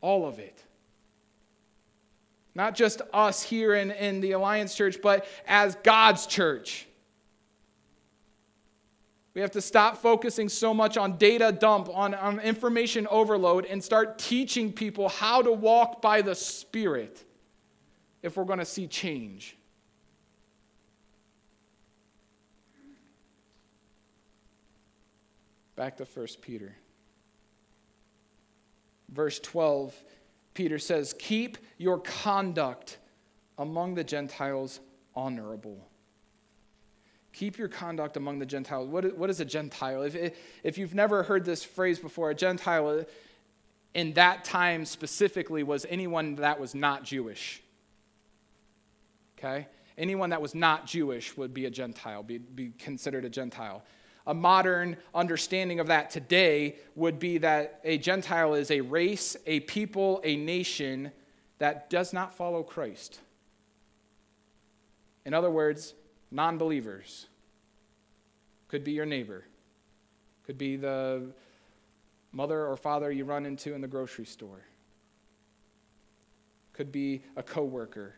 All 0.00 0.26
of 0.26 0.38
it. 0.38 0.64
Not 2.54 2.74
just 2.74 3.02
us 3.12 3.42
here 3.42 3.74
in, 3.74 3.92
in 3.92 4.20
the 4.20 4.32
Alliance 4.32 4.74
Church, 4.74 4.98
but 5.00 5.26
as 5.46 5.76
God's 5.84 6.26
church. 6.26 6.87
We 9.34 9.40
have 9.40 9.50
to 9.52 9.60
stop 9.60 9.98
focusing 9.98 10.48
so 10.48 10.74
much 10.74 10.96
on 10.96 11.16
data 11.16 11.52
dump, 11.52 11.88
on, 11.92 12.14
on 12.14 12.40
information 12.40 13.06
overload, 13.08 13.66
and 13.66 13.82
start 13.82 14.18
teaching 14.18 14.72
people 14.72 15.08
how 15.08 15.42
to 15.42 15.52
walk 15.52 16.02
by 16.02 16.22
the 16.22 16.34
Spirit 16.34 17.24
if 18.22 18.36
we're 18.36 18.44
going 18.44 18.58
to 18.58 18.64
see 18.64 18.86
change. 18.86 19.56
Back 25.76 25.96
to 25.98 26.04
1 26.04 26.26
Peter. 26.42 26.74
Verse 29.10 29.38
12 29.38 29.94
Peter 30.54 30.78
says, 30.80 31.14
Keep 31.20 31.58
your 31.76 32.00
conduct 32.00 32.98
among 33.58 33.94
the 33.94 34.02
Gentiles 34.02 34.80
honorable. 35.14 35.87
Keep 37.32 37.58
your 37.58 37.68
conduct 37.68 38.16
among 38.16 38.38
the 38.38 38.46
Gentiles. 38.46 38.88
What 38.88 39.04
is, 39.04 39.12
what 39.12 39.30
is 39.30 39.40
a 39.40 39.44
Gentile? 39.44 40.02
If, 40.02 40.34
if 40.64 40.78
you've 40.78 40.94
never 40.94 41.22
heard 41.22 41.44
this 41.44 41.62
phrase 41.62 41.98
before, 41.98 42.30
a 42.30 42.34
Gentile 42.34 43.00
uh, 43.00 43.04
in 43.94 44.14
that 44.14 44.44
time 44.44 44.84
specifically 44.84 45.62
was 45.62 45.86
anyone 45.88 46.36
that 46.36 46.58
was 46.58 46.74
not 46.74 47.04
Jewish. 47.04 47.62
Okay? 49.38 49.66
Anyone 49.96 50.30
that 50.30 50.40
was 50.40 50.54
not 50.54 50.86
Jewish 50.86 51.36
would 51.36 51.52
be 51.52 51.66
a 51.66 51.70
Gentile, 51.70 52.22
be, 52.22 52.38
be 52.38 52.72
considered 52.78 53.24
a 53.24 53.30
Gentile. 53.30 53.82
a 54.28 54.34
modern 54.34 54.94
understanding 55.14 55.80
of 55.80 55.86
that 55.86 56.10
today 56.10 56.76
would 56.94 57.18
be 57.18 57.38
that 57.38 57.80
a 57.82 57.96
Gentile 57.96 58.54
is 58.54 58.70
a 58.70 58.82
race, 58.82 59.36
a 59.46 59.60
people, 59.60 60.20
a 60.22 60.36
nation 60.36 61.10
that 61.58 61.88
does 61.88 62.12
not 62.12 62.34
follow 62.34 62.62
Christ. 62.62 63.20
In 65.24 65.32
other 65.32 65.50
words, 65.50 65.94
non 66.30 66.58
believers. 66.58 67.26
Could 68.68 68.84
be 68.84 68.92
your 68.92 69.06
neighbor, 69.06 69.44
could 70.44 70.58
be 70.58 70.76
the 70.76 71.30
mother 72.32 72.66
or 72.66 72.76
father 72.76 73.10
you 73.10 73.24
run 73.24 73.46
into 73.46 73.74
in 73.74 73.80
the 73.80 73.88
grocery 73.88 74.26
store, 74.26 74.60
could 76.74 76.92
be 76.92 77.22
a 77.36 77.42
coworker. 77.42 78.14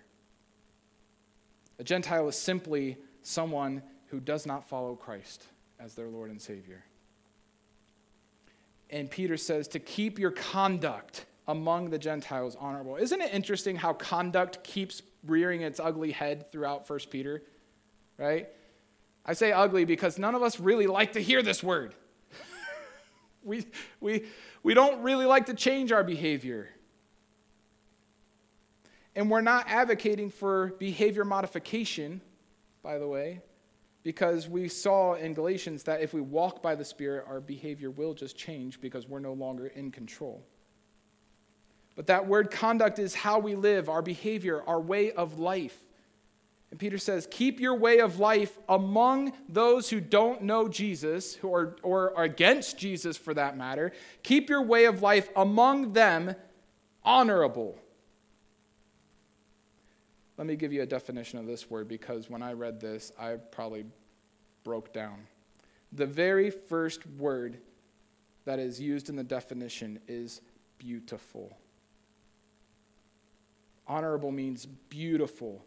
A 1.79 1.85
Gentile 1.85 2.29
is 2.29 2.37
simply 2.37 2.99
someone 3.23 3.83
who 4.07 4.19
does 4.21 4.45
not 4.45 4.69
follow 4.69 4.97
Christ 4.97 5.45
as 5.79 5.95
their 5.95 6.09
Lord 6.09 6.31
and 6.31 6.43
Savior. 6.43 6.85
And 8.91 9.09
Peter 9.09 9.37
says 9.37 9.69
to 9.69 9.79
keep 9.79 10.19
your 10.19 10.33
conduct 10.33 11.27
among 11.47 11.91
the 11.91 11.99
Gentiles 11.99 12.57
honorable. 12.59 12.97
Isn't 12.97 13.21
it 13.21 13.33
interesting 13.33 13.77
how 13.77 13.93
conduct 13.93 14.63
keeps 14.65 15.03
rearing 15.27 15.63
its 15.63 15.81
ugly 15.81 16.11
head 16.11 16.51
throughout 16.51 16.89
1 16.89 16.99
Peter? 17.11 17.43
Right? 18.21 18.51
I 19.25 19.33
say 19.33 19.51
ugly 19.51 19.87
because 19.87 20.19
none 20.19 20.35
of 20.35 20.43
us 20.43 20.61
really 20.61 20.87
like 20.87 21.15
to 21.15 21.21
hear 21.21 21.43
this 21.43 21.63
word. 21.63 21.95
we, 23.43 23.65
we, 23.99 24.27
we 24.63 24.75
don't 24.75 25.03
really 25.03 25.25
like 25.25 25.47
to 25.47 25.55
change 25.55 25.91
our 25.91 26.05
behavior. 26.05 26.69
And 29.17 29.31
we're 29.31 29.41
not 29.41 29.65
advocating 29.69 30.29
for 30.29 30.75
behavior 30.79 31.25
modification, 31.25 32.21
by 32.83 32.99
the 32.99 33.09
way, 33.09 33.41
because 34.03 34.49
we 34.49 34.69
saw 34.69 35.15
in 35.15 35.33
Galatians 35.33 35.85
that 35.85 36.03
if 36.03 36.13
we 36.13 36.21
walk 36.21 36.63
by 36.63 36.75
the 36.75 36.85
Spirit, 36.85 37.25
our 37.27 37.41
behavior 37.41 37.91
will 37.91 38.13
just 38.13 38.37
change 38.37 38.83
because 38.83 39.09
we're 39.09 39.19
no 39.19 39.33
longer 39.33 39.69
in 39.69 39.91
control. 39.91 40.45
But 41.97 42.07
that 42.09 42.27
word 42.27 42.51
conduct 42.51 42.99
is 42.99 43.15
how 43.15 43.39
we 43.39 43.55
live, 43.55 43.89
our 43.89 44.03
behavior, 44.03 44.63
our 44.67 44.81
way 44.81 45.11
of 45.13 45.39
life. 45.39 45.77
And 46.71 46.79
Peter 46.79 46.99
says, 46.99 47.27
Keep 47.31 47.61
your 47.61 47.75
way 47.75 47.99
of 47.99 48.19
life 48.19 48.59
among 48.69 49.33
those 49.49 49.91
who 49.91 50.01
don't 50.01 50.43
know 50.43 50.69
Jesus, 50.69 51.35
who 51.35 51.53
are, 51.53 51.77
or 51.83 52.17
are 52.17 52.25
against 52.25 52.79
Jesus 52.79 53.17
for 53.17 53.35
that 53.35 53.57
matter. 53.57 53.93
Keep 54.23 54.49
your 54.49 54.63
way 54.63 54.85
of 54.85 55.03
life 55.03 55.29
among 55.35 55.93
them 55.93 56.35
honorable. 57.03 57.77
Let 60.37 60.47
me 60.47 60.57
give 60.57 60.73
you 60.73 60.83
a 60.83 60.87
definition 60.87 61.39
of 61.39 61.47
this 61.47 61.69
word 61.69 61.89
because 61.89 62.31
when 62.31 62.43
I 62.43 62.53
read 62.53 62.81
this, 62.81 63.13
I 63.19 63.35
probably 63.35 63.85
broke 64.65 64.93
down. 64.93 65.27
The 65.93 66.07
very 66.07 66.51
first 66.51 67.07
word 67.07 67.59
that 68.45 68.59
is 68.59 68.81
used 68.81 69.09
in 69.11 69.17
the 69.17 69.25
definition 69.25 69.99
is 70.07 70.41
beautiful. 70.79 71.57
Honorable 73.87 74.31
means 74.31 74.67
beautiful 74.67 75.65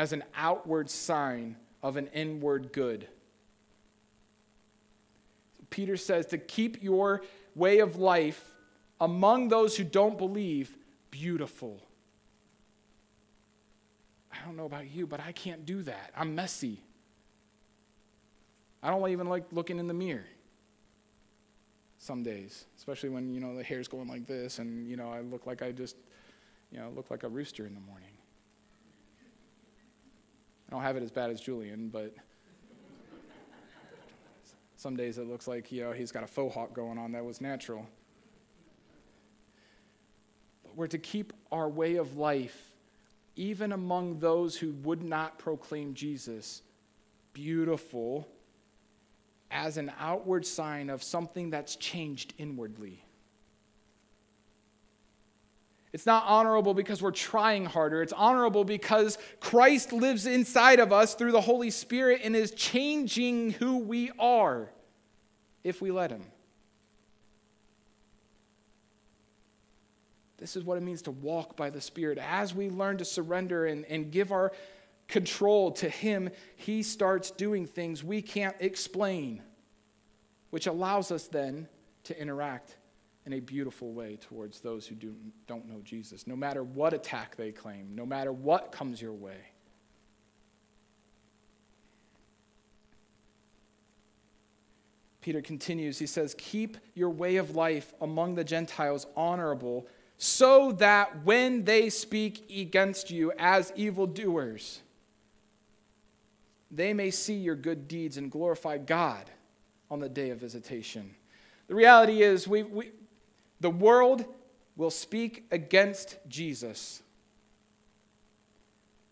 as 0.00 0.14
an 0.14 0.24
outward 0.34 0.88
sign 0.88 1.54
of 1.82 1.98
an 1.98 2.06
inward 2.14 2.72
good. 2.72 3.06
Peter 5.68 5.94
says 5.98 6.24
to 6.24 6.38
keep 6.38 6.82
your 6.82 7.20
way 7.54 7.80
of 7.80 7.96
life 7.96 8.54
among 8.98 9.48
those 9.48 9.76
who 9.76 9.84
don't 9.84 10.16
believe 10.16 10.74
beautiful. 11.10 11.82
I 14.32 14.42
don't 14.46 14.56
know 14.56 14.64
about 14.64 14.90
you, 14.90 15.06
but 15.06 15.20
I 15.20 15.32
can't 15.32 15.66
do 15.66 15.82
that. 15.82 16.12
I'm 16.16 16.34
messy. 16.34 16.80
I 18.82 18.88
don't 18.88 19.06
even 19.10 19.28
like 19.28 19.44
looking 19.52 19.78
in 19.78 19.86
the 19.86 19.92
mirror 19.92 20.24
some 21.98 22.22
days, 22.22 22.64
especially 22.78 23.10
when, 23.10 23.34
you 23.34 23.40
know, 23.40 23.54
the 23.54 23.62
hair's 23.62 23.86
going 23.86 24.08
like 24.08 24.26
this 24.26 24.60
and, 24.60 24.88
you 24.88 24.96
know, 24.96 25.10
I 25.10 25.20
look 25.20 25.46
like 25.46 25.60
I 25.60 25.72
just, 25.72 25.96
you 26.72 26.78
know, 26.78 26.88
look 26.96 27.10
like 27.10 27.22
a 27.22 27.28
rooster 27.28 27.66
in 27.66 27.74
the 27.74 27.80
morning. 27.80 28.09
I 30.70 30.74
don't 30.74 30.82
have 30.82 30.96
it 30.96 31.02
as 31.02 31.10
bad 31.10 31.30
as 31.30 31.40
Julian, 31.40 31.88
but 31.88 32.14
some 34.76 34.94
days 34.94 35.18
it 35.18 35.26
looks 35.26 35.48
like, 35.48 35.72
you 35.72 35.82
know, 35.82 35.90
he's 35.90 36.12
got 36.12 36.22
a 36.22 36.28
faux 36.28 36.54
hawk 36.54 36.72
going 36.74 36.96
on 36.96 37.10
that 37.12 37.24
was 37.24 37.40
natural. 37.40 37.84
But 40.62 40.76
we're 40.76 40.86
to 40.86 40.98
keep 40.98 41.32
our 41.50 41.68
way 41.68 41.96
of 41.96 42.16
life 42.16 42.70
even 43.34 43.72
among 43.72 44.20
those 44.20 44.56
who 44.56 44.70
would 44.84 45.02
not 45.02 45.38
proclaim 45.38 45.92
Jesus, 45.92 46.62
beautiful 47.32 48.28
as 49.50 49.76
an 49.76 49.90
outward 49.98 50.46
sign 50.46 50.88
of 50.88 51.02
something 51.02 51.50
that's 51.50 51.74
changed 51.74 52.34
inwardly. 52.38 53.02
It's 55.92 56.06
not 56.06 56.24
honorable 56.26 56.72
because 56.72 57.02
we're 57.02 57.10
trying 57.10 57.64
harder. 57.64 58.00
It's 58.02 58.12
honorable 58.12 58.64
because 58.64 59.18
Christ 59.40 59.92
lives 59.92 60.26
inside 60.26 60.78
of 60.78 60.92
us 60.92 61.14
through 61.14 61.32
the 61.32 61.40
Holy 61.40 61.70
Spirit 61.70 62.20
and 62.22 62.36
is 62.36 62.52
changing 62.52 63.52
who 63.52 63.78
we 63.78 64.10
are 64.18 64.70
if 65.64 65.82
we 65.82 65.90
let 65.90 66.10
Him. 66.10 66.22
This 70.38 70.56
is 70.56 70.64
what 70.64 70.78
it 70.78 70.82
means 70.82 71.02
to 71.02 71.10
walk 71.10 71.56
by 71.56 71.70
the 71.70 71.80
Spirit. 71.80 72.18
As 72.18 72.54
we 72.54 72.70
learn 72.70 72.98
to 72.98 73.04
surrender 73.04 73.66
and, 73.66 73.84
and 73.86 74.12
give 74.12 74.30
our 74.30 74.52
control 75.08 75.72
to 75.72 75.88
Him, 75.88 76.30
He 76.54 76.84
starts 76.84 77.32
doing 77.32 77.66
things 77.66 78.04
we 78.04 78.22
can't 78.22 78.56
explain, 78.60 79.42
which 80.50 80.68
allows 80.68 81.10
us 81.10 81.26
then 81.26 81.66
to 82.04 82.18
interact 82.18 82.76
in 83.26 83.34
a 83.34 83.40
beautiful 83.40 83.92
way 83.92 84.16
towards 84.16 84.60
those 84.60 84.86
who 84.86 84.94
do, 84.94 85.14
don't 85.46 85.68
know 85.68 85.80
Jesus, 85.84 86.26
no 86.26 86.36
matter 86.36 86.62
what 86.62 86.94
attack 86.94 87.36
they 87.36 87.52
claim, 87.52 87.94
no 87.94 88.06
matter 88.06 88.32
what 88.32 88.72
comes 88.72 89.00
your 89.00 89.12
way. 89.12 89.36
Peter 95.20 95.42
continues, 95.42 95.98
he 95.98 96.06
says, 96.06 96.34
Keep 96.38 96.78
your 96.94 97.10
way 97.10 97.36
of 97.36 97.54
life 97.54 97.92
among 98.00 98.34
the 98.34 98.44
Gentiles 98.44 99.06
honorable 99.16 99.86
so 100.16 100.72
that 100.72 101.24
when 101.24 101.64
they 101.64 101.90
speak 101.90 102.50
against 102.50 103.10
you 103.10 103.32
as 103.38 103.72
evildoers, 103.76 104.80
they 106.70 106.92
may 106.94 107.10
see 107.10 107.34
your 107.34 107.54
good 107.54 107.88
deeds 107.88 108.16
and 108.16 108.30
glorify 108.30 108.78
God 108.78 109.30
on 109.90 109.98
the 109.98 110.08
day 110.08 110.30
of 110.30 110.38
visitation. 110.38 111.14
The 111.68 111.74
reality 111.74 112.22
is, 112.22 112.46
we, 112.46 112.62
we, 112.62 112.90
the 113.60 113.70
world 113.70 114.24
will 114.76 114.90
speak 114.90 115.44
against 115.50 116.18
Jesus. 116.28 117.02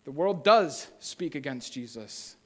The 0.04 0.10
world 0.10 0.42
does 0.42 0.88
speak 0.98 1.34
against 1.34 1.72
Jesus. 1.72 2.36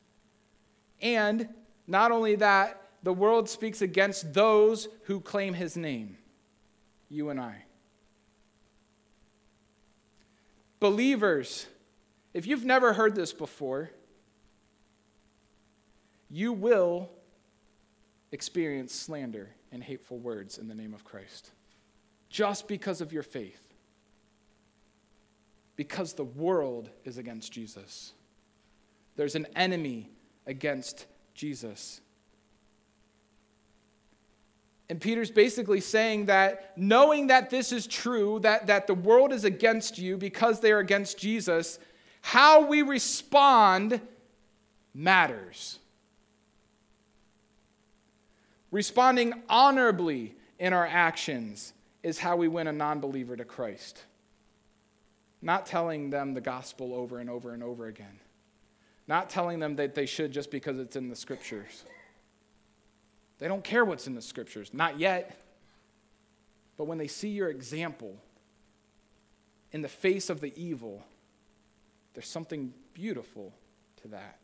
And 1.00 1.48
not 1.86 2.10
only 2.10 2.34
that, 2.36 2.80
the 3.04 3.12
world 3.12 3.48
speaks 3.48 3.82
against 3.82 4.34
those 4.34 4.88
who 5.04 5.20
claim 5.20 5.54
his 5.54 5.76
name, 5.76 6.16
you 7.08 7.30
and 7.30 7.40
I. 7.40 7.64
Believers, 10.80 11.66
if 12.34 12.46
you've 12.46 12.64
never 12.64 12.92
heard 12.92 13.14
this 13.14 13.32
before, 13.32 13.90
you 16.28 16.52
will 16.52 17.10
experience 18.32 18.92
slander 18.92 19.50
and 19.70 19.82
hateful 19.82 20.18
words 20.18 20.58
in 20.58 20.66
the 20.66 20.74
name 20.74 20.94
of 20.94 21.04
Christ 21.04 21.52
just 22.32 22.66
because 22.66 23.02
of 23.02 23.12
your 23.12 23.22
faith. 23.22 23.60
Because 25.76 26.14
the 26.14 26.24
world 26.24 26.88
is 27.04 27.18
against 27.18 27.52
Jesus. 27.52 28.14
There's 29.16 29.34
an 29.34 29.46
enemy 29.54 30.10
against 30.46 31.06
Jesus. 31.34 32.00
And 34.88 34.98
Peter's 34.98 35.30
basically 35.30 35.80
saying 35.80 36.26
that 36.26 36.72
knowing 36.76 37.26
that 37.26 37.50
this 37.50 37.70
is 37.70 37.86
true, 37.86 38.40
that, 38.40 38.66
that 38.66 38.86
the 38.86 38.94
world 38.94 39.32
is 39.32 39.44
against 39.44 39.98
you 39.98 40.16
because 40.16 40.60
they 40.60 40.72
are 40.72 40.78
against 40.78 41.18
Jesus, 41.18 41.78
how 42.22 42.64
we 42.66 42.80
respond 42.80 44.00
matters. 44.94 45.78
Responding 48.70 49.34
honorably 49.50 50.34
in 50.58 50.72
our 50.72 50.86
actions 50.86 51.74
is 52.02 52.18
how 52.18 52.36
we 52.36 52.48
win 52.48 52.66
a 52.66 52.72
non 52.72 53.00
believer 53.00 53.36
to 53.36 53.44
Christ. 53.44 54.02
Not 55.40 55.66
telling 55.66 56.10
them 56.10 56.34
the 56.34 56.40
gospel 56.40 56.94
over 56.94 57.18
and 57.18 57.28
over 57.28 57.52
and 57.52 57.62
over 57.62 57.86
again. 57.86 58.20
Not 59.08 59.28
telling 59.28 59.58
them 59.58 59.76
that 59.76 59.94
they 59.94 60.06
should 60.06 60.32
just 60.32 60.50
because 60.50 60.78
it's 60.78 60.96
in 60.96 61.08
the 61.08 61.16
scriptures. 61.16 61.84
They 63.38 63.48
don't 63.48 63.64
care 63.64 63.84
what's 63.84 64.06
in 64.06 64.14
the 64.14 64.22
scriptures, 64.22 64.70
not 64.72 65.00
yet. 65.00 65.36
But 66.76 66.84
when 66.84 66.98
they 66.98 67.08
see 67.08 67.30
your 67.30 67.48
example 67.48 68.16
in 69.72 69.82
the 69.82 69.88
face 69.88 70.30
of 70.30 70.40
the 70.40 70.52
evil, 70.60 71.04
there's 72.14 72.28
something 72.28 72.72
beautiful 72.94 73.52
to 74.02 74.08
that. 74.08 74.38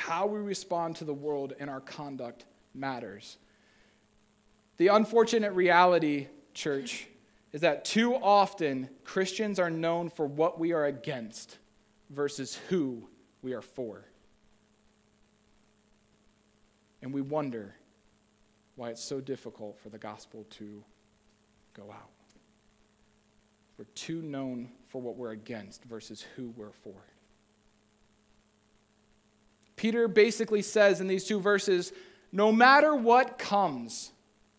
how 0.00 0.26
we 0.26 0.40
respond 0.40 0.96
to 0.96 1.04
the 1.04 1.14
world 1.14 1.52
and 1.60 1.68
our 1.68 1.80
conduct 1.80 2.46
matters. 2.74 3.36
The 4.80 4.88
unfortunate 4.88 5.52
reality, 5.52 6.28
church, 6.54 7.06
is 7.52 7.60
that 7.60 7.84
too 7.84 8.14
often 8.14 8.88
Christians 9.04 9.58
are 9.58 9.68
known 9.68 10.08
for 10.08 10.24
what 10.24 10.58
we 10.58 10.72
are 10.72 10.86
against 10.86 11.58
versus 12.08 12.58
who 12.70 13.06
we 13.42 13.52
are 13.52 13.60
for. 13.60 14.06
And 17.02 17.12
we 17.12 17.20
wonder 17.20 17.74
why 18.76 18.88
it's 18.88 19.04
so 19.04 19.20
difficult 19.20 19.78
for 19.80 19.90
the 19.90 19.98
gospel 19.98 20.46
to 20.52 20.82
go 21.74 21.82
out. 21.92 22.08
We're 23.76 23.84
too 23.94 24.22
known 24.22 24.70
for 24.88 25.02
what 25.02 25.14
we're 25.14 25.32
against 25.32 25.84
versus 25.84 26.24
who 26.36 26.54
we're 26.56 26.72
for. 26.72 26.96
Peter 29.76 30.08
basically 30.08 30.62
says 30.62 31.02
in 31.02 31.06
these 31.06 31.26
two 31.26 31.38
verses 31.38 31.92
no 32.32 32.50
matter 32.50 32.94
what 32.94 33.38
comes 33.38 34.12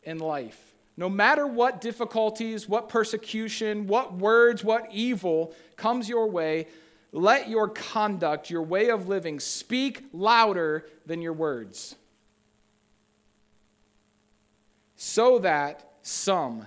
in 0.04 0.20
life, 0.20 0.74
no 0.98 1.10
matter 1.10 1.48
what 1.48 1.82
difficulties, 1.82 2.68
what 2.68 2.90
persecution, 2.90 3.88
what 3.88 4.14
words, 4.14 4.64
what 4.64 4.88
evil 4.92 5.54
comes 5.76 6.10
your 6.10 6.28
way, 6.30 6.68
let 7.12 7.50
your 7.50 7.68
conduct, 7.68 8.50
your 8.50 8.62
way 8.62 8.90
of 8.90 9.08
living, 9.08 9.40
speak 9.40 10.04
louder 10.14 10.86
than 11.06 11.22
your 11.22 11.34
words. 11.34 11.96
So 14.96 15.40
that 15.40 15.94
some 16.04 16.66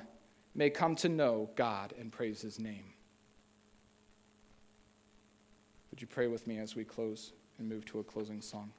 may 0.55 0.71
come 0.71 0.97
to 0.97 1.09
know 1.09 1.51
God 1.55 1.95
and 1.99 2.13
praise 2.13 2.41
his 2.41 2.59
name. 2.59 2.85
Would 5.91 6.01
you 6.01 6.09
pray 6.09 6.27
with 6.27 6.47
me 6.47 6.59
as 6.59 6.75
we 6.75 6.85
close 6.85 7.33
and 7.59 7.69
move 7.69 7.85
to 7.87 8.01
a 8.01 8.05
closing 8.05 8.41
song? 8.41 8.73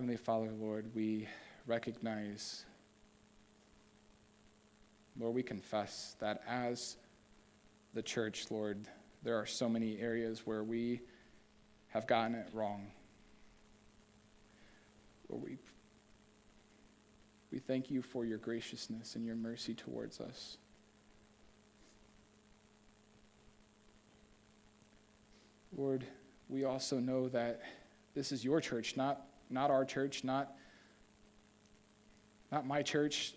Heavenly 0.00 0.16
Father, 0.16 0.50
Lord, 0.58 0.94
we 0.94 1.28
recognize, 1.66 2.64
Lord, 5.18 5.34
we 5.34 5.42
confess 5.42 6.16
that 6.20 6.40
as 6.48 6.96
the 7.92 8.00
church, 8.00 8.46
Lord, 8.50 8.78
there 9.22 9.36
are 9.36 9.44
so 9.44 9.68
many 9.68 9.98
areas 9.98 10.46
where 10.46 10.64
we 10.64 11.02
have 11.88 12.06
gotten 12.06 12.34
it 12.34 12.48
wrong. 12.54 12.86
Lord, 15.28 15.42
we, 15.44 15.58
we 17.52 17.58
thank 17.58 17.90
you 17.90 18.00
for 18.00 18.24
your 18.24 18.38
graciousness 18.38 19.16
and 19.16 19.26
your 19.26 19.36
mercy 19.36 19.74
towards 19.74 20.18
us. 20.18 20.56
Lord, 25.76 26.06
we 26.48 26.64
also 26.64 26.98
know 26.98 27.28
that 27.28 27.60
this 28.14 28.32
is 28.32 28.42
your 28.42 28.62
church, 28.62 28.96
not, 28.96 29.26
not 29.50 29.70
our 29.70 29.84
church, 29.84 30.24
not, 30.24 30.52
not 32.50 32.66
my 32.66 32.82
church. 32.82 33.34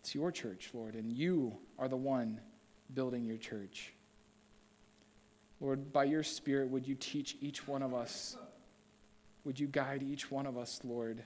It's 0.00 0.14
your 0.14 0.30
church, 0.30 0.70
Lord, 0.74 0.94
and 0.94 1.10
you 1.10 1.56
are 1.78 1.88
the 1.88 1.96
one 1.96 2.40
building 2.92 3.24
your 3.24 3.38
church. 3.38 3.92
Lord, 5.60 5.92
by 5.92 6.04
your 6.04 6.22
Spirit, 6.22 6.68
would 6.70 6.86
you 6.86 6.94
teach 6.94 7.36
each 7.40 7.66
one 7.66 7.82
of 7.82 7.94
us? 7.94 8.36
Would 9.44 9.58
you 9.58 9.66
guide 9.66 10.02
each 10.02 10.30
one 10.30 10.46
of 10.46 10.58
us, 10.58 10.80
Lord, 10.84 11.22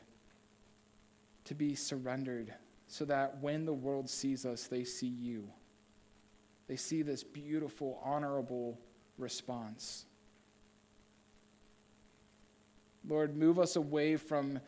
to 1.44 1.54
be 1.54 1.74
surrendered 1.74 2.52
so 2.86 3.04
that 3.06 3.40
when 3.40 3.64
the 3.64 3.72
world 3.72 4.08
sees 4.08 4.44
us, 4.44 4.66
they 4.66 4.84
see 4.84 5.08
you? 5.08 5.48
They 6.68 6.76
see 6.76 7.02
this 7.02 7.24
beautiful, 7.24 8.00
honorable 8.04 8.78
response. 9.16 10.04
Lord, 13.08 13.36
move 13.36 13.58
us 13.58 13.76
away 13.76 14.16
from 14.16 14.60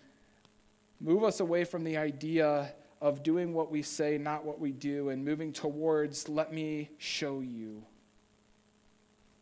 move 1.00 1.24
us 1.24 1.40
away 1.40 1.64
from 1.64 1.84
the 1.84 1.96
idea 1.96 2.72
of 3.00 3.22
doing 3.22 3.54
what 3.54 3.70
we 3.70 3.82
say, 3.82 4.18
not 4.18 4.44
what 4.44 4.58
we 4.58 4.72
do, 4.72 5.08
and 5.08 5.24
moving 5.24 5.52
towards 5.52 6.28
let 6.28 6.52
me 6.52 6.90
show 6.98 7.40
you. 7.40 7.82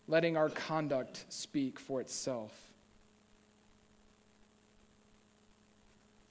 Letting 0.07 0.37
our 0.37 0.49
conduct 0.49 1.25
speak 1.29 1.79
for 1.79 2.01
itself. 2.01 2.53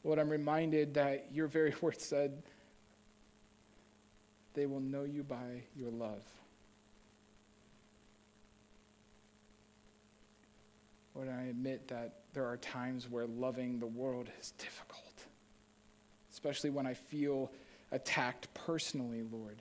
Lord, 0.03 0.19
I'm 0.19 0.29
reminded 0.29 0.93
that 0.93 1.27
your 1.33 1.47
very 1.47 1.73
word 1.81 1.99
said, 1.99 2.41
they 4.53 4.65
will 4.65 4.79
know 4.79 5.03
you 5.03 5.23
by 5.23 5.63
your 5.75 5.91
love. 5.91 6.23
Lord, 11.17 11.29
I 11.29 11.45
admit 11.45 11.87
that 11.87 12.19
there 12.33 12.45
are 12.45 12.57
times 12.57 13.09
where 13.09 13.25
loving 13.25 13.79
the 13.79 13.87
world 13.87 14.29
is 14.39 14.51
difficult, 14.59 15.25
especially 16.31 16.69
when 16.69 16.85
I 16.85 16.93
feel 16.93 17.51
attacked 17.91 18.53
personally, 18.53 19.23
Lord. 19.31 19.59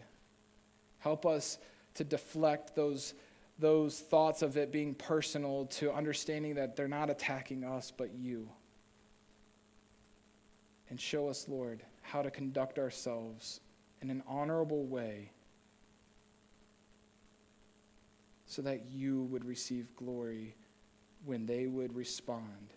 Help 0.98 1.24
us 1.24 1.56
to 1.94 2.04
deflect 2.04 2.76
those, 2.76 3.14
those 3.58 3.98
thoughts 3.98 4.42
of 4.42 4.58
it 4.58 4.70
being 4.70 4.94
personal 4.94 5.64
to 5.66 5.90
understanding 5.90 6.56
that 6.56 6.76
they're 6.76 6.88
not 6.88 7.08
attacking 7.08 7.64
us, 7.64 7.90
but 7.90 8.12
you. 8.12 8.50
And 10.90 11.00
show 11.00 11.26
us, 11.26 11.48
Lord, 11.48 11.82
how 12.02 12.20
to 12.20 12.30
conduct 12.30 12.78
ourselves 12.78 13.60
in 14.02 14.10
an 14.10 14.22
honorable 14.28 14.84
way 14.84 15.30
so 18.44 18.60
that 18.60 18.90
you 18.90 19.22
would 19.22 19.46
receive 19.46 19.88
glory 19.96 20.54
when 21.26 21.44
they 21.44 21.66
would 21.66 21.94
respond 21.94 22.72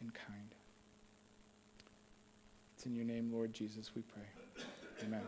in 0.00 0.10
kind. 0.10 0.54
It's 2.74 2.86
in 2.86 2.94
your 2.94 3.04
name, 3.04 3.30
Lord 3.32 3.52
Jesus, 3.52 3.90
we 3.94 4.02
pray. 4.02 4.64
Amen. 5.04 5.20